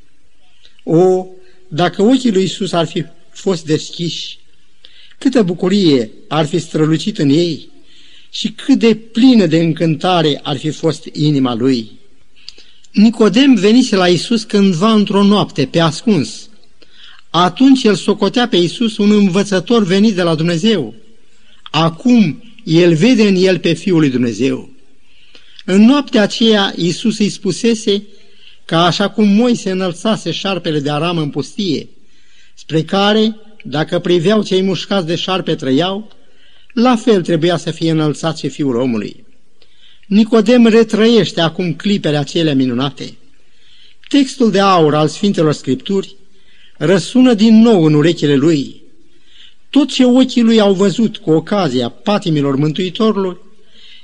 O, 0.85 1.27
dacă 1.69 2.03
ochii 2.03 2.33
lui 2.33 2.43
Isus 2.43 2.73
ar 2.73 2.87
fi 2.87 3.05
fost 3.31 3.67
deschiși, 3.67 4.39
câtă 5.19 5.43
bucurie 5.43 6.11
ar 6.29 6.47
fi 6.47 6.59
strălucit 6.59 7.19
în 7.19 7.29
ei 7.29 7.69
și 8.31 8.51
cât 8.51 8.79
de 8.79 8.95
plină 8.95 9.47
de 9.47 9.59
încântare 9.59 10.41
ar 10.43 10.57
fi 10.57 10.71
fost 10.71 11.09
inima 11.13 11.55
lui. 11.55 11.91
Nicodem 12.93 13.55
venise 13.55 13.97
la 13.97 14.09
Isus 14.09 14.43
cândva 14.43 14.93
într-o 14.93 15.23
noapte, 15.23 15.67
pe 15.67 15.81
ascuns. 15.81 16.49
Atunci 17.31 17.83
el 17.83 17.95
socotea 17.95 18.49
pe 18.49 18.57
Isus 18.57 18.97
un 18.97 19.11
învățător 19.11 19.85
venit 19.85 20.15
de 20.15 20.23
la 20.23 20.35
Dumnezeu. 20.35 20.95
Acum 21.71 22.43
el 22.65 22.95
vede 22.95 23.29
în 23.29 23.35
el 23.35 23.59
pe 23.59 23.73
Fiul 23.73 23.99
lui 23.99 24.11
Dumnezeu. 24.11 24.71
În 25.65 25.85
noaptea 25.85 26.23
aceea 26.23 26.75
Isus 26.77 27.19
îi 27.19 27.29
spusese 27.29 28.03
că 28.69 28.77
așa 28.77 29.11
cum 29.11 29.29
Moise 29.29 29.71
înălțase 29.71 30.31
șarpele 30.31 30.81
de 30.81 30.91
aram 30.91 31.19
în 31.19 31.31
pustie, 31.31 31.89
spre 32.55 32.83
care, 32.83 33.37
dacă 33.63 33.99
priveau 33.99 34.43
cei 34.43 34.63
mușcați 34.63 35.07
de 35.07 35.15
șarpe 35.15 35.55
trăiau, 35.55 36.11
la 36.73 36.97
fel 36.97 37.23
trebuia 37.23 37.57
să 37.57 37.71
fie 37.71 37.91
înălțat 37.91 38.39
și 38.39 38.49
fiul 38.49 38.75
omului. 38.75 39.25
Nicodem 40.07 40.67
retrăiește 40.67 41.41
acum 41.41 41.75
clipele 41.75 42.17
acelea 42.17 42.55
minunate. 42.55 43.17
Textul 44.09 44.51
de 44.51 44.61
aur 44.61 44.95
al 44.95 45.09
Sfintelor 45.09 45.53
Scripturi 45.53 46.17
răsună 46.77 47.35
din 47.35 47.61
nou 47.61 47.85
în 47.85 47.95
urechile 47.95 48.35
lui. 48.35 48.83
Tot 49.71 49.89
ce 49.89 50.05
ochii 50.05 50.43
lui 50.43 50.61
au 50.61 50.73
văzut 50.73 51.17
cu 51.17 51.31
ocazia 51.31 51.89
patimilor 51.89 52.57
Mântuitorului, 52.57 53.37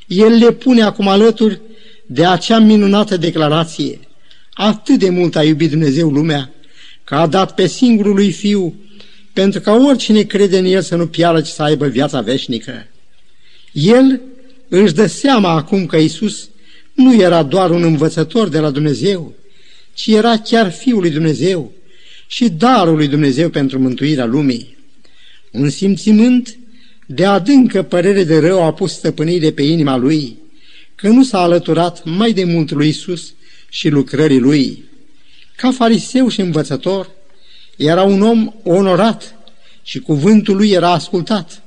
el 0.07 0.33
le 0.33 0.53
pune 0.53 0.83
acum 0.83 1.09
alături 1.09 1.61
de 2.07 2.27
acea 2.27 2.59
minunată 2.59 3.17
declarație– 3.17 3.99
Atât 4.55 4.99
de 4.99 5.11
mult 5.11 5.37
a 5.37 5.45
iubit 5.45 5.71
Dumnezeu 5.71 6.11
lumea, 6.11 6.51
că 7.05 7.15
a 7.15 7.27
dat 7.27 7.55
pe 7.55 7.67
singurul 7.67 8.15
lui 8.15 8.33
Fiu, 8.33 8.75
pentru 9.33 9.61
ca 9.61 9.73
oricine 9.73 10.23
crede 10.23 10.59
în 10.59 10.65
El 10.65 10.83
să 10.83 10.97
nu 10.97 11.07
piară, 11.07 11.41
ci 11.41 11.47
să 11.47 11.63
aibă 11.63 11.87
viața 11.87 12.21
veșnică. 12.21 12.87
El 13.73 14.21
își 14.69 14.95
dă 14.95 15.07
seama 15.07 15.51
acum 15.51 15.87
că 15.87 15.97
Isus 15.97 16.49
nu 16.93 17.15
era 17.15 17.43
doar 17.43 17.71
un 17.71 17.83
învățător 17.83 18.49
de 18.49 18.59
la 18.59 18.71
Dumnezeu, 18.71 19.35
ci 19.95 20.07
era 20.07 20.39
chiar 20.39 20.73
Fiul 20.73 21.01
lui 21.01 21.11
Dumnezeu 21.11 21.73
și 22.27 22.49
darul 22.49 22.97
lui 22.97 23.09
Dumnezeu 23.09 23.49
pentru 23.49 23.79
mântuirea 23.79 24.25
lumii. 24.25 24.77
Un 25.51 25.71
simțimânt 25.71 26.57
de 27.07 27.25
adâncă 27.25 27.83
părere 27.83 28.25
de 28.25 28.39
rău 28.39 28.63
a 28.63 28.73
pus 28.73 28.93
stăpânire 28.93 29.51
pe 29.51 29.63
inima 29.63 29.97
lui, 29.97 30.37
că 30.95 31.09
nu 31.09 31.25
s-a 31.25 31.39
alăturat 31.39 32.05
mai 32.05 32.33
de 32.33 32.45
mult 32.45 32.71
lui 32.71 32.89
Isus 32.89 33.35
și 33.75 33.89
lucrării 33.89 34.39
lui. 34.39 34.85
Ca 35.57 35.71
fariseu 35.71 36.29
și 36.29 36.41
învățător, 36.41 37.11
era 37.77 38.03
un 38.03 38.23
om 38.23 38.53
onorat 38.63 39.35
și 39.83 39.99
cuvântul 39.99 40.57
lui 40.57 40.71
era 40.71 40.91
ascultat. 40.91 41.63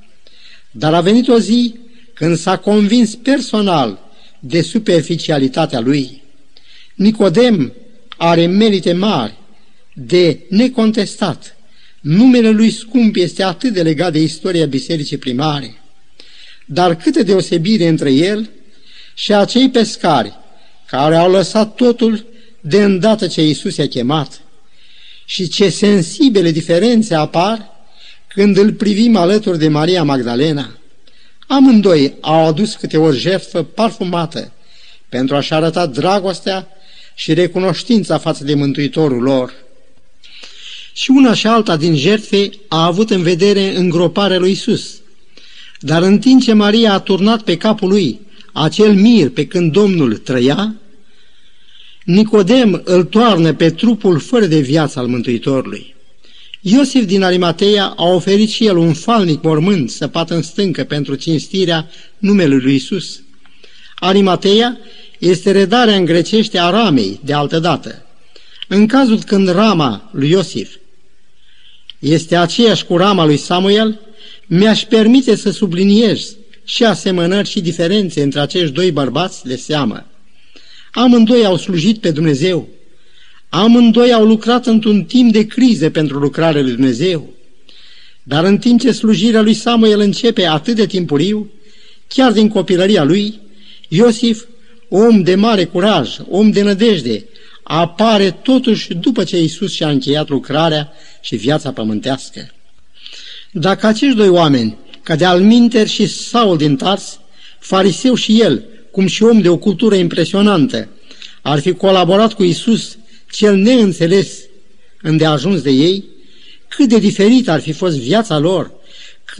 Dar 0.71 0.93
a 0.93 1.01
venit 1.01 1.27
o 1.27 1.39
zi 1.39 1.75
când 2.13 2.37
s-a 2.37 2.57
convins 2.57 3.15
personal 3.15 3.99
de 4.39 4.61
superficialitatea 4.61 5.79
lui. 5.79 6.23
Nicodem 6.95 7.73
are 8.17 8.45
merite 8.45 8.93
mari, 8.93 9.37
de 9.93 10.39
necontestat. 10.49 11.57
Numele 12.01 12.49
lui 12.49 12.71
scump 12.71 13.15
este 13.15 13.43
atât 13.43 13.73
de 13.73 13.81
legat 13.81 14.11
de 14.11 14.19
istoria 14.19 14.65
bisericii 14.65 15.17
primare. 15.17 15.81
Dar 16.65 16.95
câtă 16.95 17.23
deosebire 17.23 17.87
între 17.87 18.11
el 18.11 18.49
și 19.13 19.33
acei 19.33 19.69
pescari 19.69 20.45
care 20.88 21.15
au 21.15 21.32
lăsat 21.32 21.75
totul 21.75 22.25
de 22.62 22.84
îndată 22.84 23.27
ce 23.27 23.41
Iisus 23.41 23.75
i-a 23.75 23.88
chemat. 23.88 24.41
Și 25.25 25.48
ce 25.48 25.70
sensibile 25.70 26.51
diferențe 26.51 27.15
apar 27.15 27.70
când 28.27 28.58
îl 28.58 28.74
privim 28.74 29.15
alături 29.15 29.60
de 29.60 29.67
Maria 29.67 30.03
Magdalena. 30.03 30.77
Amândoi 31.48 32.13
au 32.22 32.46
adus 32.46 32.75
câte 32.75 32.98
o 32.98 33.12
jertfă 33.12 33.63
parfumată 33.63 34.51
pentru 35.10 35.36
a-și 35.36 35.53
arăta 35.53 35.86
dragostea 35.86 36.67
și 37.15 37.34
recunoștința 37.34 38.17
față 38.17 38.44
de 38.44 38.53
Mântuitorul 38.53 39.22
lor. 39.22 39.53
Și 40.94 41.12
una 41.12 41.34
și 41.34 41.48
alta 41.48 41.77
din 41.77 41.96
jertfe 41.96 42.50
a 42.67 42.86
avut 42.86 43.10
în 43.10 43.22
vedere 43.22 43.75
îngroparea 43.75 44.38
lui 44.38 44.51
Isus. 44.51 45.01
Dar 45.79 46.01
în 46.01 46.20
timp 46.20 46.41
ce 46.41 46.53
Maria 46.53 46.94
a 46.94 47.00
turnat 47.00 47.41
pe 47.41 47.58
capul 47.58 47.88
lui 47.88 48.20
acel 48.57 48.93
mir 48.93 49.29
pe 49.29 49.47
când 49.47 49.71
Domnul 49.71 50.17
trăia, 50.17 50.75
Nicodem 52.05 52.81
îl 52.85 53.03
toarnă 53.03 53.53
pe 53.53 53.69
trupul 53.69 54.19
fără 54.19 54.45
de 54.45 54.59
viață 54.59 54.99
al 54.99 55.07
Mântuitorului. 55.07 55.95
Iosif 56.61 57.05
din 57.05 57.23
Arimateia 57.23 57.93
a 57.97 58.03
oferit 58.03 58.49
și 58.49 58.65
el 58.65 58.77
un 58.77 58.93
falnic 58.93 59.43
mormânt 59.43 59.89
săpat 59.89 60.29
în 60.29 60.41
stâncă 60.41 60.83
pentru 60.83 61.15
cinstirea 61.15 61.89
numelui 62.17 62.59
lui 62.59 62.75
Isus. 62.75 63.21
Arimateia 63.95 64.77
este 65.19 65.51
redarea 65.51 65.95
în 65.95 66.05
grecește 66.05 66.59
a 66.59 66.69
ramei 66.69 67.19
de 67.23 67.33
altă 67.33 67.59
dată. 67.59 68.05
În 68.67 68.87
cazul 68.87 69.23
când 69.23 69.49
rama 69.49 70.09
lui 70.13 70.29
Iosif 70.29 70.75
este 71.99 72.35
aceeași 72.35 72.85
cu 72.85 72.97
rama 72.97 73.25
lui 73.25 73.37
Samuel, 73.37 73.99
mi-aș 74.45 74.83
permite 74.83 75.35
să 75.35 75.51
subliniez 75.51 76.35
și 76.69 76.83
asemănări 76.83 77.50
și 77.50 77.62
diferențe 77.62 78.21
între 78.21 78.39
acești 78.39 78.74
doi 78.74 78.91
bărbați 78.91 79.45
de 79.45 79.55
seamă. 79.55 80.05
Amândoi 80.91 81.45
au 81.45 81.57
slujit 81.57 81.97
pe 81.97 82.12
Dumnezeu. 82.12 82.67
Amândoi 83.50 84.13
au 84.13 84.25
lucrat 84.25 84.65
într-un 84.65 85.03
timp 85.03 85.31
de 85.31 85.45
crize 85.45 85.91
pentru 85.91 86.17
lucrarea 86.17 86.62
lui 86.62 86.71
Dumnezeu. 86.71 87.29
Dar 88.24 88.43
în 88.43 88.57
timp 88.57 88.79
ce 88.79 88.91
slujirea 88.91 89.41
lui 89.41 89.53
Samuel 89.53 90.00
începe 90.00 90.45
atât 90.45 90.75
de 90.75 90.86
timpuriu, 90.86 91.51
chiar 92.07 92.31
din 92.31 92.47
copilăria 92.47 93.03
lui, 93.03 93.39
Iosif, 93.88 94.43
om 94.89 95.21
de 95.21 95.36
mare 95.36 95.65
curaj, 95.65 96.17
om 96.29 96.51
de 96.51 96.62
nădejde, 96.62 97.25
apare 97.63 98.31
totuși 98.31 98.93
după 98.93 99.24
ce 99.24 99.39
Iisus 99.39 99.74
și-a 99.74 99.89
încheiat 99.89 100.29
lucrarea 100.29 100.93
și 101.21 101.36
viața 101.36 101.71
pământească. 101.71 102.51
Dacă 103.51 103.88
acești 103.88 104.17
doi 104.17 104.29
oameni, 104.29 104.77
ca 105.07 105.15
de 105.15 105.25
Alminter 105.25 105.87
și 105.87 106.05
Saul 106.05 106.57
din 106.57 106.75
Tars, 106.75 107.19
fariseu 107.59 108.15
și 108.15 108.41
el, 108.41 108.63
cum 108.91 109.07
și 109.07 109.23
om 109.23 109.41
de 109.41 109.49
o 109.49 109.57
cultură 109.57 109.95
impresionantă, 109.95 110.89
ar 111.41 111.59
fi 111.59 111.71
colaborat 111.73 112.33
cu 112.33 112.43
Isus, 112.43 112.97
cel 113.31 113.55
neînțeles 113.55 114.39
îndeajuns 115.01 115.61
de 115.61 115.69
ei, 115.69 116.03
cât 116.67 116.89
de 116.89 116.99
diferit 116.99 117.49
ar 117.49 117.59
fi 117.59 117.71
fost 117.71 117.97
viața 117.97 118.37
lor 118.37 118.71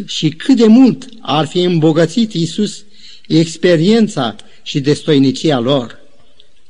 și 0.05 0.29
cât 0.29 0.56
de 0.56 0.65
mult 0.65 1.06
ar 1.21 1.47
fi 1.47 1.62
îmbogățit 1.62 2.34
Isus 2.34 2.84
experiența 3.27 4.36
și 4.63 4.80
destoinicia 4.80 5.60
lor. 5.60 5.99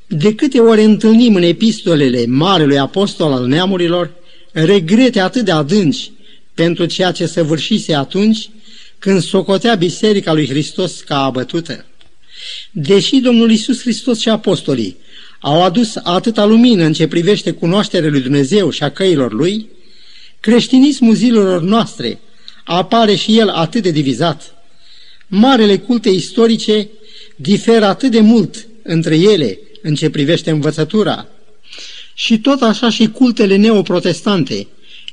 De 0.07 0.35
câte 0.35 0.59
ori 0.59 0.83
întâlnim 0.83 1.35
în 1.35 1.43
epistolele 1.43 2.25
Marelui 2.25 2.77
Apostol 2.77 3.31
al 3.31 3.45
neamurilor 3.45 4.13
regrete 4.51 5.19
atât 5.19 5.45
de 5.45 5.51
adânci 5.51 6.11
pentru 6.53 6.85
ceea 6.85 7.11
ce 7.11 7.25
săvârșise 7.25 7.93
atunci 7.93 8.49
când 8.99 9.21
socotea 9.21 9.75
Biserica 9.75 10.33
lui 10.33 10.47
Hristos 10.47 10.99
ca 10.99 11.23
abătută. 11.23 11.85
Deși 12.71 13.15
Domnul 13.15 13.51
Isus 13.51 13.81
Hristos 13.81 14.19
și 14.19 14.29
apostolii 14.29 14.97
au 15.39 15.63
adus 15.63 15.95
atâta 16.03 16.45
lumină 16.45 16.83
în 16.83 16.93
ce 16.93 17.07
privește 17.07 17.51
cunoașterea 17.51 18.09
lui 18.09 18.21
Dumnezeu 18.21 18.69
și 18.69 18.83
a 18.83 18.91
căilor 18.91 19.33
lui, 19.33 19.69
creștinismul 20.39 21.15
zilelor 21.15 21.61
noastre 21.61 22.19
apare 22.63 23.15
și 23.15 23.37
el 23.37 23.49
atât 23.49 23.83
de 23.83 23.91
divizat. 23.91 24.55
Marele 25.27 25.77
culte 25.77 26.09
istorice 26.09 26.89
diferă 27.35 27.85
atât 27.85 28.11
de 28.11 28.19
mult 28.19 28.67
între 28.83 29.17
ele 29.17 29.59
în 29.81 29.95
ce 29.95 30.09
privește 30.09 30.49
învățătura. 30.49 31.27
Și 32.13 32.39
tot 32.39 32.61
așa 32.61 32.89
și 32.89 33.07
cultele 33.07 33.55
neoprotestante, 33.55 34.67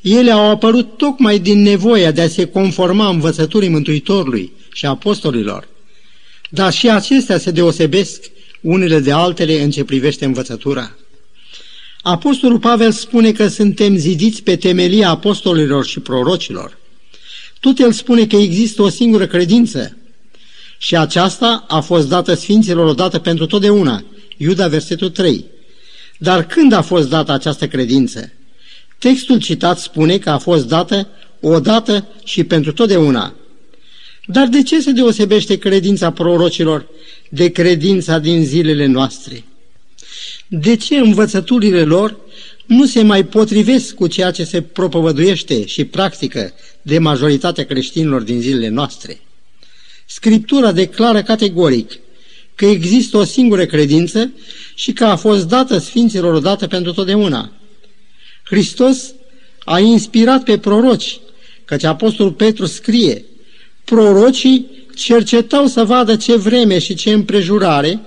ele 0.04 0.30
au 0.30 0.50
apărut 0.50 0.96
tocmai 0.96 1.38
din 1.38 1.62
nevoia 1.62 2.10
de 2.10 2.20
a 2.20 2.28
se 2.28 2.44
conforma 2.44 3.08
învățăturii 3.08 3.68
Mântuitorului 3.68 4.52
și 4.72 4.86
apostolilor. 4.86 5.68
Dar 6.50 6.72
și 6.72 6.90
acestea 6.90 7.38
se 7.38 7.50
deosebesc 7.50 8.24
unele 8.60 8.98
de 8.98 9.12
altele 9.12 9.62
în 9.62 9.70
ce 9.70 9.84
privește 9.84 10.24
învățătura. 10.24 10.94
Apostolul 12.02 12.58
Pavel 12.58 12.92
spune 12.92 13.32
că 13.32 13.48
suntem 13.48 13.96
zidiți 13.96 14.42
pe 14.42 14.56
temelia 14.56 15.08
apostolilor 15.08 15.86
și 15.86 16.00
prorocilor. 16.00 16.78
Tot 17.60 17.78
el 17.78 17.92
spune 17.92 18.26
că 18.26 18.36
există 18.36 18.82
o 18.82 18.88
singură 18.88 19.26
credință 19.26 19.96
și 20.78 20.96
aceasta 20.96 21.64
a 21.68 21.80
fost 21.80 22.08
dată 22.08 22.34
Sfinților 22.34 22.86
odată 22.86 23.18
pentru 23.18 23.46
totdeauna. 23.46 24.04
Iuda, 24.36 24.68
versetul 24.68 25.10
3. 25.10 25.44
Dar 26.18 26.46
când 26.46 26.72
a 26.72 26.82
fost 26.82 27.08
dată 27.08 27.32
această 27.32 27.68
credință? 27.68 28.32
Textul 29.04 29.38
citat 29.38 29.78
spune 29.78 30.18
că 30.18 30.30
a 30.30 30.38
fost 30.38 30.68
dată 30.68 31.08
odată 31.40 32.06
și 32.24 32.44
pentru 32.44 32.72
totdeauna. 32.72 33.34
Dar 34.26 34.46
de 34.46 34.62
ce 34.62 34.80
se 34.80 34.90
deosebește 34.90 35.58
credința 35.58 36.10
prorocilor 36.10 36.86
de 37.28 37.48
credința 37.48 38.18
din 38.18 38.44
zilele 38.44 38.86
noastre? 38.86 39.44
De 40.48 40.76
ce 40.76 40.96
învățăturile 40.96 41.82
lor 41.82 42.16
nu 42.66 42.86
se 42.86 43.02
mai 43.02 43.24
potrivesc 43.24 43.94
cu 43.94 44.06
ceea 44.06 44.30
ce 44.30 44.44
se 44.44 44.62
propovăduiește 44.62 45.66
și 45.66 45.84
practică 45.84 46.52
de 46.82 46.98
majoritatea 46.98 47.64
creștinilor 47.64 48.22
din 48.22 48.40
zilele 48.40 48.68
noastre? 48.68 49.20
Scriptura 50.06 50.72
declară 50.72 51.22
categoric 51.22 51.98
că 52.54 52.64
există 52.64 53.16
o 53.16 53.24
singură 53.24 53.66
credință 53.66 54.32
și 54.74 54.92
că 54.92 55.04
a 55.04 55.16
fost 55.16 55.48
dată 55.48 55.78
Sfinților 55.78 56.34
odată 56.34 56.66
pentru 56.66 56.92
totdeauna. 56.92 57.52
Hristos 58.44 59.14
a 59.64 59.78
inspirat 59.78 60.42
pe 60.42 60.58
proroci, 60.58 61.20
căci 61.64 61.84
Apostolul 61.84 62.32
Petru 62.32 62.66
scrie, 62.66 63.24
prorocii 63.84 64.86
cercetau 64.94 65.66
să 65.66 65.84
vadă 65.84 66.16
ce 66.16 66.36
vreme 66.36 66.78
și 66.78 66.94
ce 66.94 67.12
împrejurare 67.12 68.00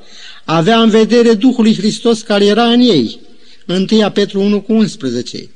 avea 0.45 0.81
în 0.81 0.89
vedere 0.89 1.33
Duhului 1.33 1.75
Hristos 1.75 2.21
care 2.21 2.45
era 2.45 2.63
în 2.63 2.79
ei. 2.79 3.19
1 3.67 4.09
Petru 4.13 4.41
1 4.41 4.61
cu 4.61 4.73
11. 4.73 5.49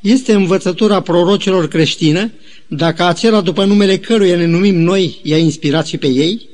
Este 0.00 0.32
învățătura 0.32 1.00
prorocilor 1.00 1.68
creștină 1.68 2.30
dacă 2.66 3.04
acela 3.04 3.40
după 3.40 3.64
numele 3.64 3.98
căruia 3.98 4.36
ne 4.36 4.46
numim 4.46 4.80
noi 4.80 5.20
i-a 5.22 5.38
inspirat 5.38 5.86
și 5.86 5.96
pe 5.96 6.06
ei? 6.06 6.48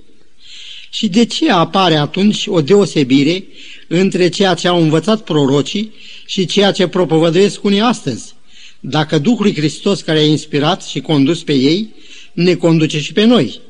Și 0.91 1.09
de 1.09 1.25
ce 1.25 1.51
apare 1.51 1.95
atunci 1.95 2.47
o 2.47 2.61
deosebire 2.61 3.45
între 3.89 4.29
ceea 4.29 4.55
ce 4.55 4.69
au 4.69 4.83
învățat 4.83 5.21
prorocii 5.21 5.93
și 6.27 6.47
ceea 6.47 6.73
ce 6.73 6.87
propovăduiesc 6.87 7.65
unii 7.65 7.81
astăzi? 7.81 8.35
Dacă 8.81 9.19
Duhul 9.19 9.55
Hristos 9.55 10.01
care 10.01 10.19
a 10.19 10.25
inspirat 10.25 10.85
și 10.85 11.01
condus 11.01 11.43
pe 11.43 11.53
ei, 11.53 11.95
ne 12.33 12.55
conduce 12.55 13.01
și 13.01 13.13
pe 13.13 13.25
noi. 13.25 13.61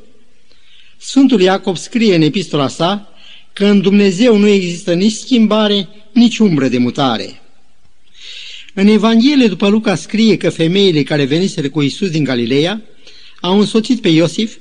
Sfântul 0.96 1.40
Iacob 1.40 1.76
scrie 1.76 2.14
în 2.14 2.22
epistola 2.22 2.68
sa 2.68 3.12
că 3.52 3.64
în 3.64 3.80
Dumnezeu 3.80 4.37
nu 4.37 4.46
există 4.46 4.94
nici 4.94 5.12
schimbare, 5.12 5.88
nici 6.12 6.38
umbră 6.38 6.68
de 6.68 6.78
mutare. 6.78 7.40
În 8.74 8.87
Evanghelie 8.87 9.46
după 9.46 9.68
Luca 9.68 9.94
scrie 9.94 10.37
că 10.37 10.50
femeile 10.50 11.02
care 11.02 11.24
veniseră 11.24 11.68
cu 11.68 11.83
Isus 11.83 12.11
din 12.11 12.24
Galileea 12.24 12.83
au 13.40 13.59
însoțit 13.59 14.00
pe 14.00 14.09
Iosif, 14.09 14.56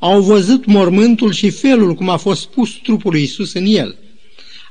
au 0.00 0.20
văzut 0.20 0.64
mormântul 0.64 1.32
și 1.32 1.50
felul 1.50 1.94
cum 1.94 2.08
a 2.08 2.16
fost 2.16 2.46
pus 2.46 2.70
trupul 2.82 3.10
lui 3.10 3.22
Isus 3.22 3.52
în 3.52 3.64
el. 3.66 3.96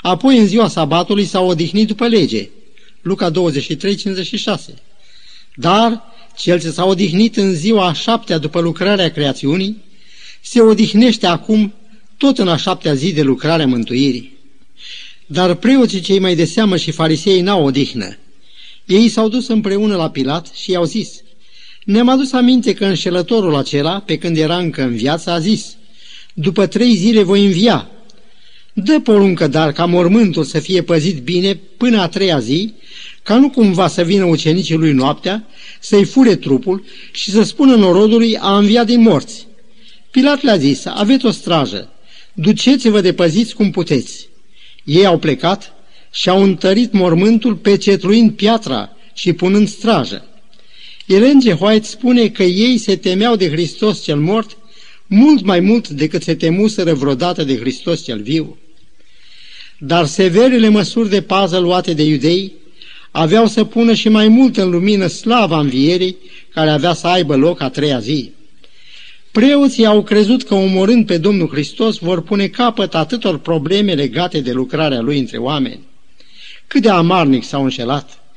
Apoi 0.02 0.38
în 0.38 0.48
ziua 0.48 0.68
sabatului 0.68 1.26
s-au 1.26 1.48
odihnit 1.48 1.88
după 1.88 2.08
lege. 2.08 2.50
Luca 3.02 3.30
23, 3.30 3.96
56. 3.96 4.74
Dar 5.56 6.04
cel 6.38 6.60
ce 6.60 6.72
s-a 6.72 6.86
odihnit 6.86 7.38
în 7.38 7.54
ziua 7.54 7.88
a 7.88 7.94
șaptea 7.94 8.38
după 8.38 8.60
lucrarea 8.60 9.12
creațiunii, 9.12 9.78
se 10.42 10.62
odihnește 10.62 11.28
acum 11.28 11.74
tot 12.18 12.38
în 12.38 12.48
a 12.48 12.56
șaptea 12.56 12.94
zi 12.94 13.14
de 13.14 13.22
lucrarea 13.22 13.68
mântuirii. 13.68 14.38
Dar 15.26 15.54
preoții 15.54 16.00
cei 16.00 16.20
mai 16.20 16.36
de 16.36 16.46
seamă 16.46 16.78
și 16.78 16.92
farisei 16.92 17.42
n-au 17.42 17.66
odihnă. 17.66 18.18
Ei 18.86 19.10
s-au 19.10 19.30
dus 19.30 19.48
împreună 19.48 19.96
la 19.96 20.10
Pilat 20.10 20.52
și 20.54 20.72
i-au 20.72 20.84
zis, 20.84 21.22
Ne-am 21.84 22.10
adus 22.10 22.32
aminte 22.32 22.74
că 22.74 22.86
înșelătorul 22.86 23.56
acela, 23.56 24.00
pe 24.00 24.18
când 24.18 24.38
era 24.38 24.58
încă 24.58 24.82
în 24.82 24.96
viață, 24.96 25.30
a 25.30 25.40
zis, 25.40 25.78
După 26.34 26.66
trei 26.66 26.96
zile 26.96 27.24
voi 27.24 27.46
învia. 27.46 27.90
Dă 28.74 29.00
poruncă, 29.00 29.48
dar, 29.48 29.72
ca 29.72 29.86
mormântul 29.86 30.44
să 30.44 30.60
fie 30.60 30.82
păzit 30.82 31.24
bine 31.24 31.60
până 31.78 32.02
a 32.02 32.08
treia 32.08 32.40
zi, 32.40 32.74
ca 33.24 33.38
nu 33.38 33.50
cumva 33.50 33.88
să 33.88 34.04
vină 34.04 34.24
ucenicii 34.24 34.76
lui 34.76 34.92
noaptea, 34.92 35.48
să-i 35.80 36.06
fure 36.06 36.36
trupul 36.36 36.84
și 37.12 37.32
să 37.32 37.44
spună 37.44 37.76
norodului 37.76 38.38
a 38.38 38.58
înviat 38.58 38.86
din 38.86 39.02
morți. 39.02 39.48
Pilat 40.12 40.42
le-a 40.42 40.58
zis, 40.58 40.86
aveți 40.86 41.26
o 41.26 41.32
strajă, 41.32 41.90
duceți-vă 42.34 43.02
de 43.02 43.14
păziți 43.14 43.56
cum 43.56 43.72
puteți. 43.72 44.30
Ei 44.84 45.06
au 45.06 45.18
plecat 45.18 45.74
și 46.12 46.30
au 46.30 46.44
întărit 46.44 46.92
mormântul 46.92 47.56
pecetluind 47.56 48.32
piatra 48.32 48.90
și 49.14 49.34
punând 49.34 49.68
strajă. 49.68 50.29
Ellen 51.10 51.40
G. 51.40 51.60
White 51.60 51.88
spune 51.88 52.28
că 52.28 52.44
ei 52.44 52.78
se 52.78 52.96
temeau 52.96 53.36
de 53.36 53.50
Hristos 53.50 54.04
cel 54.04 54.20
mort 54.20 54.58
mult 55.08 55.46
mai 55.46 55.60
mult 55.60 55.88
decât 55.88 56.24
se 56.24 56.36
temuseră 56.36 56.94
vreodată 56.94 57.44
de 57.44 57.58
Hristos 57.58 58.04
cel 58.04 58.22
viu. 58.22 58.58
Dar 59.80 60.06
severele 60.06 60.70
măsuri 60.70 61.10
de 61.10 61.22
pază 61.22 61.58
luate 61.58 61.94
de 61.94 62.04
iudei 62.04 62.54
aveau 63.12 63.48
să 63.48 63.64
pună 63.64 63.94
și 63.94 64.10
mai 64.10 64.28
mult 64.28 64.58
în 64.58 64.70
lumină 64.70 65.08
slava 65.08 65.60
învierii 65.60 66.18
care 66.54 66.70
avea 66.70 66.94
să 66.94 67.08
aibă 67.08 67.36
loc 67.36 67.62
a 67.62 67.70
treia 67.70 68.00
zi. 68.00 68.32
Preoții 69.32 69.86
au 69.86 70.04
crezut 70.04 70.44
că 70.44 70.54
omorând 70.54 71.06
pe 71.06 71.18
Domnul 71.18 71.50
Hristos 71.50 71.98
vor 71.98 72.22
pune 72.22 72.48
capăt 72.48 72.96
atâtor 72.96 73.38
probleme 73.38 73.94
legate 73.94 74.40
de 74.40 74.52
lucrarea 74.52 75.02
Lui 75.02 75.20
între 75.20 75.38
oameni. 75.38 75.80
Cât 76.68 76.82
de 76.82 76.90
amarnic 76.90 77.44
s-au 77.44 77.64
înșelat! 77.64 78.29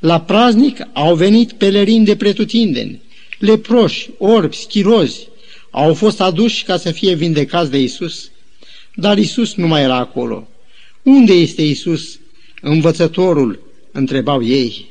La 0.00 0.20
praznic 0.20 0.86
au 0.92 1.14
venit 1.14 1.52
pelerini 1.52 2.04
de 2.04 2.16
pretutindeni, 2.16 3.00
leproși, 3.38 4.10
orbi, 4.18 4.56
schirozi, 4.56 5.28
au 5.70 5.94
fost 5.94 6.20
aduși 6.20 6.64
ca 6.64 6.76
să 6.76 6.90
fie 6.90 7.14
vindecați 7.14 7.70
de 7.70 7.80
Isus, 7.80 8.30
dar 8.94 9.18
Isus 9.18 9.54
nu 9.54 9.66
mai 9.66 9.82
era 9.82 9.96
acolo. 9.96 10.48
Unde 11.02 11.32
este 11.32 11.62
Isus, 11.62 12.18
învățătorul? 12.60 13.64
întrebau 13.92 14.44
ei. 14.44 14.86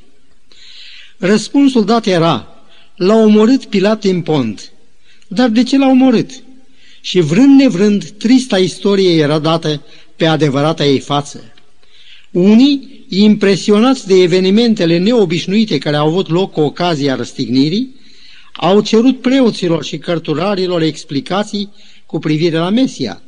Răspunsul 1.17 1.85
dat 1.85 2.05
era, 2.05 2.47
l-a 2.95 3.15
omorât 3.15 3.65
Pilat 3.65 3.99
din 3.99 4.21
pont. 4.21 4.71
Dar 5.27 5.49
de 5.49 5.63
ce 5.63 5.77
l-a 5.77 5.87
omorât? 5.87 6.31
Și 7.01 7.19
vrând 7.19 7.59
nevrând, 7.59 8.09
trista 8.09 8.57
istorie 8.57 9.21
era 9.21 9.39
dată 9.39 9.81
pe 10.15 10.25
adevărata 10.25 10.85
ei 10.85 10.99
față. 10.99 11.53
Unii, 12.31 12.94
impresionați 13.09 14.07
de 14.07 14.21
evenimentele 14.21 14.97
neobișnuite 14.97 15.77
care 15.77 15.95
au 15.95 16.07
avut 16.07 16.29
loc 16.29 16.51
cu 16.51 16.59
ocazia 16.59 17.15
răstignirii, 17.15 17.95
au 18.53 18.81
cerut 18.81 19.21
preoților 19.21 19.83
și 19.83 19.97
cărturarilor 19.97 20.81
explicații 20.81 21.69
cu 22.05 22.19
privire 22.19 22.57
la 22.57 22.69
Mesia. 22.69 23.21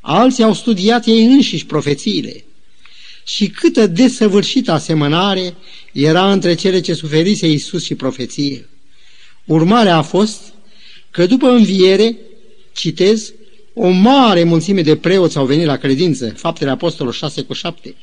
Alții 0.00 0.44
au 0.44 0.54
studiat 0.54 1.06
ei 1.06 1.24
înșiși 1.24 1.66
profețiile. 1.66 2.44
Și 3.24 3.48
câtă 3.48 3.86
desăvârșită 3.86 4.72
asemănare 4.72 5.54
era 5.92 6.32
între 6.32 6.54
cele 6.54 6.80
ce 6.80 6.94
suferise 6.94 7.48
Iisus 7.48 7.84
și 7.84 7.94
profeție. 7.94 8.68
Urmarea 9.44 9.96
a 9.96 10.02
fost 10.02 10.40
că 11.10 11.26
după 11.26 11.48
înviere, 11.48 12.16
citez, 12.72 13.32
o 13.74 13.88
mare 13.88 14.44
mulțime 14.44 14.82
de 14.82 14.96
preoți 14.96 15.36
au 15.36 15.46
venit 15.46 15.66
la 15.66 15.76
credință, 15.76 16.32
faptele 16.36 16.70
apostolilor 16.70 17.14
6 17.14 17.42
cu 17.42 17.52
7. 17.52 17.94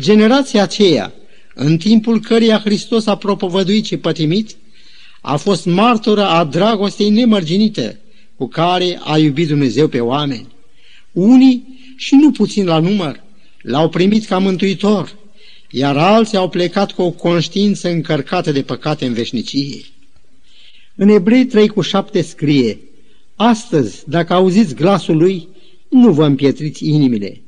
Generația 0.00 0.62
aceea, 0.62 1.12
în 1.54 1.76
timpul 1.76 2.20
căreia 2.20 2.58
Hristos 2.58 3.06
a 3.06 3.16
propovăduit 3.16 3.84
și 3.84 3.96
pătimit, 3.96 4.56
a 5.20 5.36
fost 5.36 5.66
martoră 5.66 6.24
a 6.24 6.44
dragostei 6.44 7.10
nemărginite 7.10 8.00
cu 8.36 8.48
care 8.48 9.00
a 9.02 9.18
iubit 9.18 9.48
Dumnezeu 9.48 9.88
pe 9.88 10.00
oameni. 10.00 10.46
Unii, 11.12 11.72
și 11.96 12.14
nu 12.14 12.30
puțin 12.30 12.66
la 12.66 12.78
număr, 12.78 13.22
l-au 13.62 13.88
primit 13.88 14.24
ca 14.24 14.38
mântuitor, 14.38 15.16
iar 15.70 15.96
alții 15.96 16.36
au 16.36 16.48
plecat 16.48 16.92
cu 16.92 17.02
o 17.02 17.10
conștiință 17.10 17.88
încărcată 17.88 18.52
de 18.52 18.62
păcate 18.62 19.06
în 19.06 19.12
veșnicie. 19.12 19.84
În 20.94 21.08
Ebrei 21.08 21.44
3 21.44 21.68
cu 21.68 21.80
7 21.80 22.22
scrie, 22.22 22.78
Astăzi, 23.36 24.02
dacă 24.06 24.32
auziți 24.32 24.74
glasul 24.74 25.16
lui, 25.16 25.48
nu 25.88 26.12
vă 26.12 26.24
împietriți 26.24 26.86
inimile. 26.86 27.43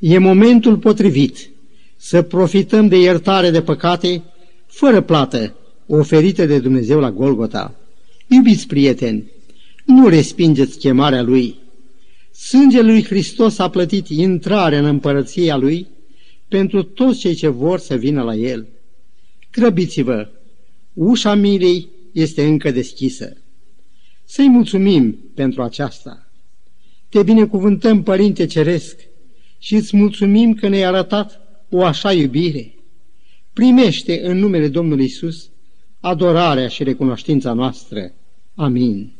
E 0.00 0.18
momentul 0.18 0.76
potrivit 0.78 1.50
să 1.96 2.22
profităm 2.22 2.88
de 2.88 3.00
iertare 3.00 3.50
de 3.50 3.62
păcate 3.62 4.22
fără 4.66 5.00
plată 5.00 5.54
oferită 5.86 6.46
de 6.46 6.58
Dumnezeu 6.58 7.00
la 7.00 7.10
Golgota. 7.10 7.74
Iubiți 8.28 8.66
prieteni, 8.66 9.30
nu 9.84 10.08
respingeți 10.08 10.78
chemarea 10.78 11.22
Lui. 11.22 11.58
Sângele 12.30 12.90
lui 12.90 13.04
Hristos 13.04 13.58
a 13.58 13.70
plătit 13.70 14.08
intrarea 14.08 14.78
în 14.78 14.84
împărăția 14.84 15.56
Lui 15.56 15.86
pentru 16.48 16.82
toți 16.82 17.18
cei 17.18 17.34
ce 17.34 17.48
vor 17.48 17.78
să 17.78 17.94
vină 17.94 18.22
la 18.22 18.34
El. 18.34 18.66
Grăbiți-vă! 19.52 20.28
Ușa 20.92 21.34
milei 21.34 21.88
este 22.12 22.44
încă 22.44 22.70
deschisă. 22.70 23.36
Să-i 24.24 24.48
mulțumim 24.48 25.18
pentru 25.34 25.62
aceasta. 25.62 26.30
Te 27.08 27.22
binecuvântăm, 27.22 28.02
Părinte 28.02 28.46
Ceresc, 28.46 28.96
și 29.62 29.74
îți 29.74 29.96
mulțumim 29.96 30.54
că 30.54 30.68
ne-ai 30.68 30.82
arătat 30.82 31.40
o 31.70 31.84
așa 31.84 32.12
iubire. 32.12 32.74
Primește 33.52 34.20
în 34.26 34.38
numele 34.38 34.68
Domnului 34.68 35.04
Isus 35.04 35.50
adorarea 36.00 36.68
și 36.68 36.82
recunoștința 36.82 37.52
noastră. 37.52 38.12
Amin. 38.54 39.19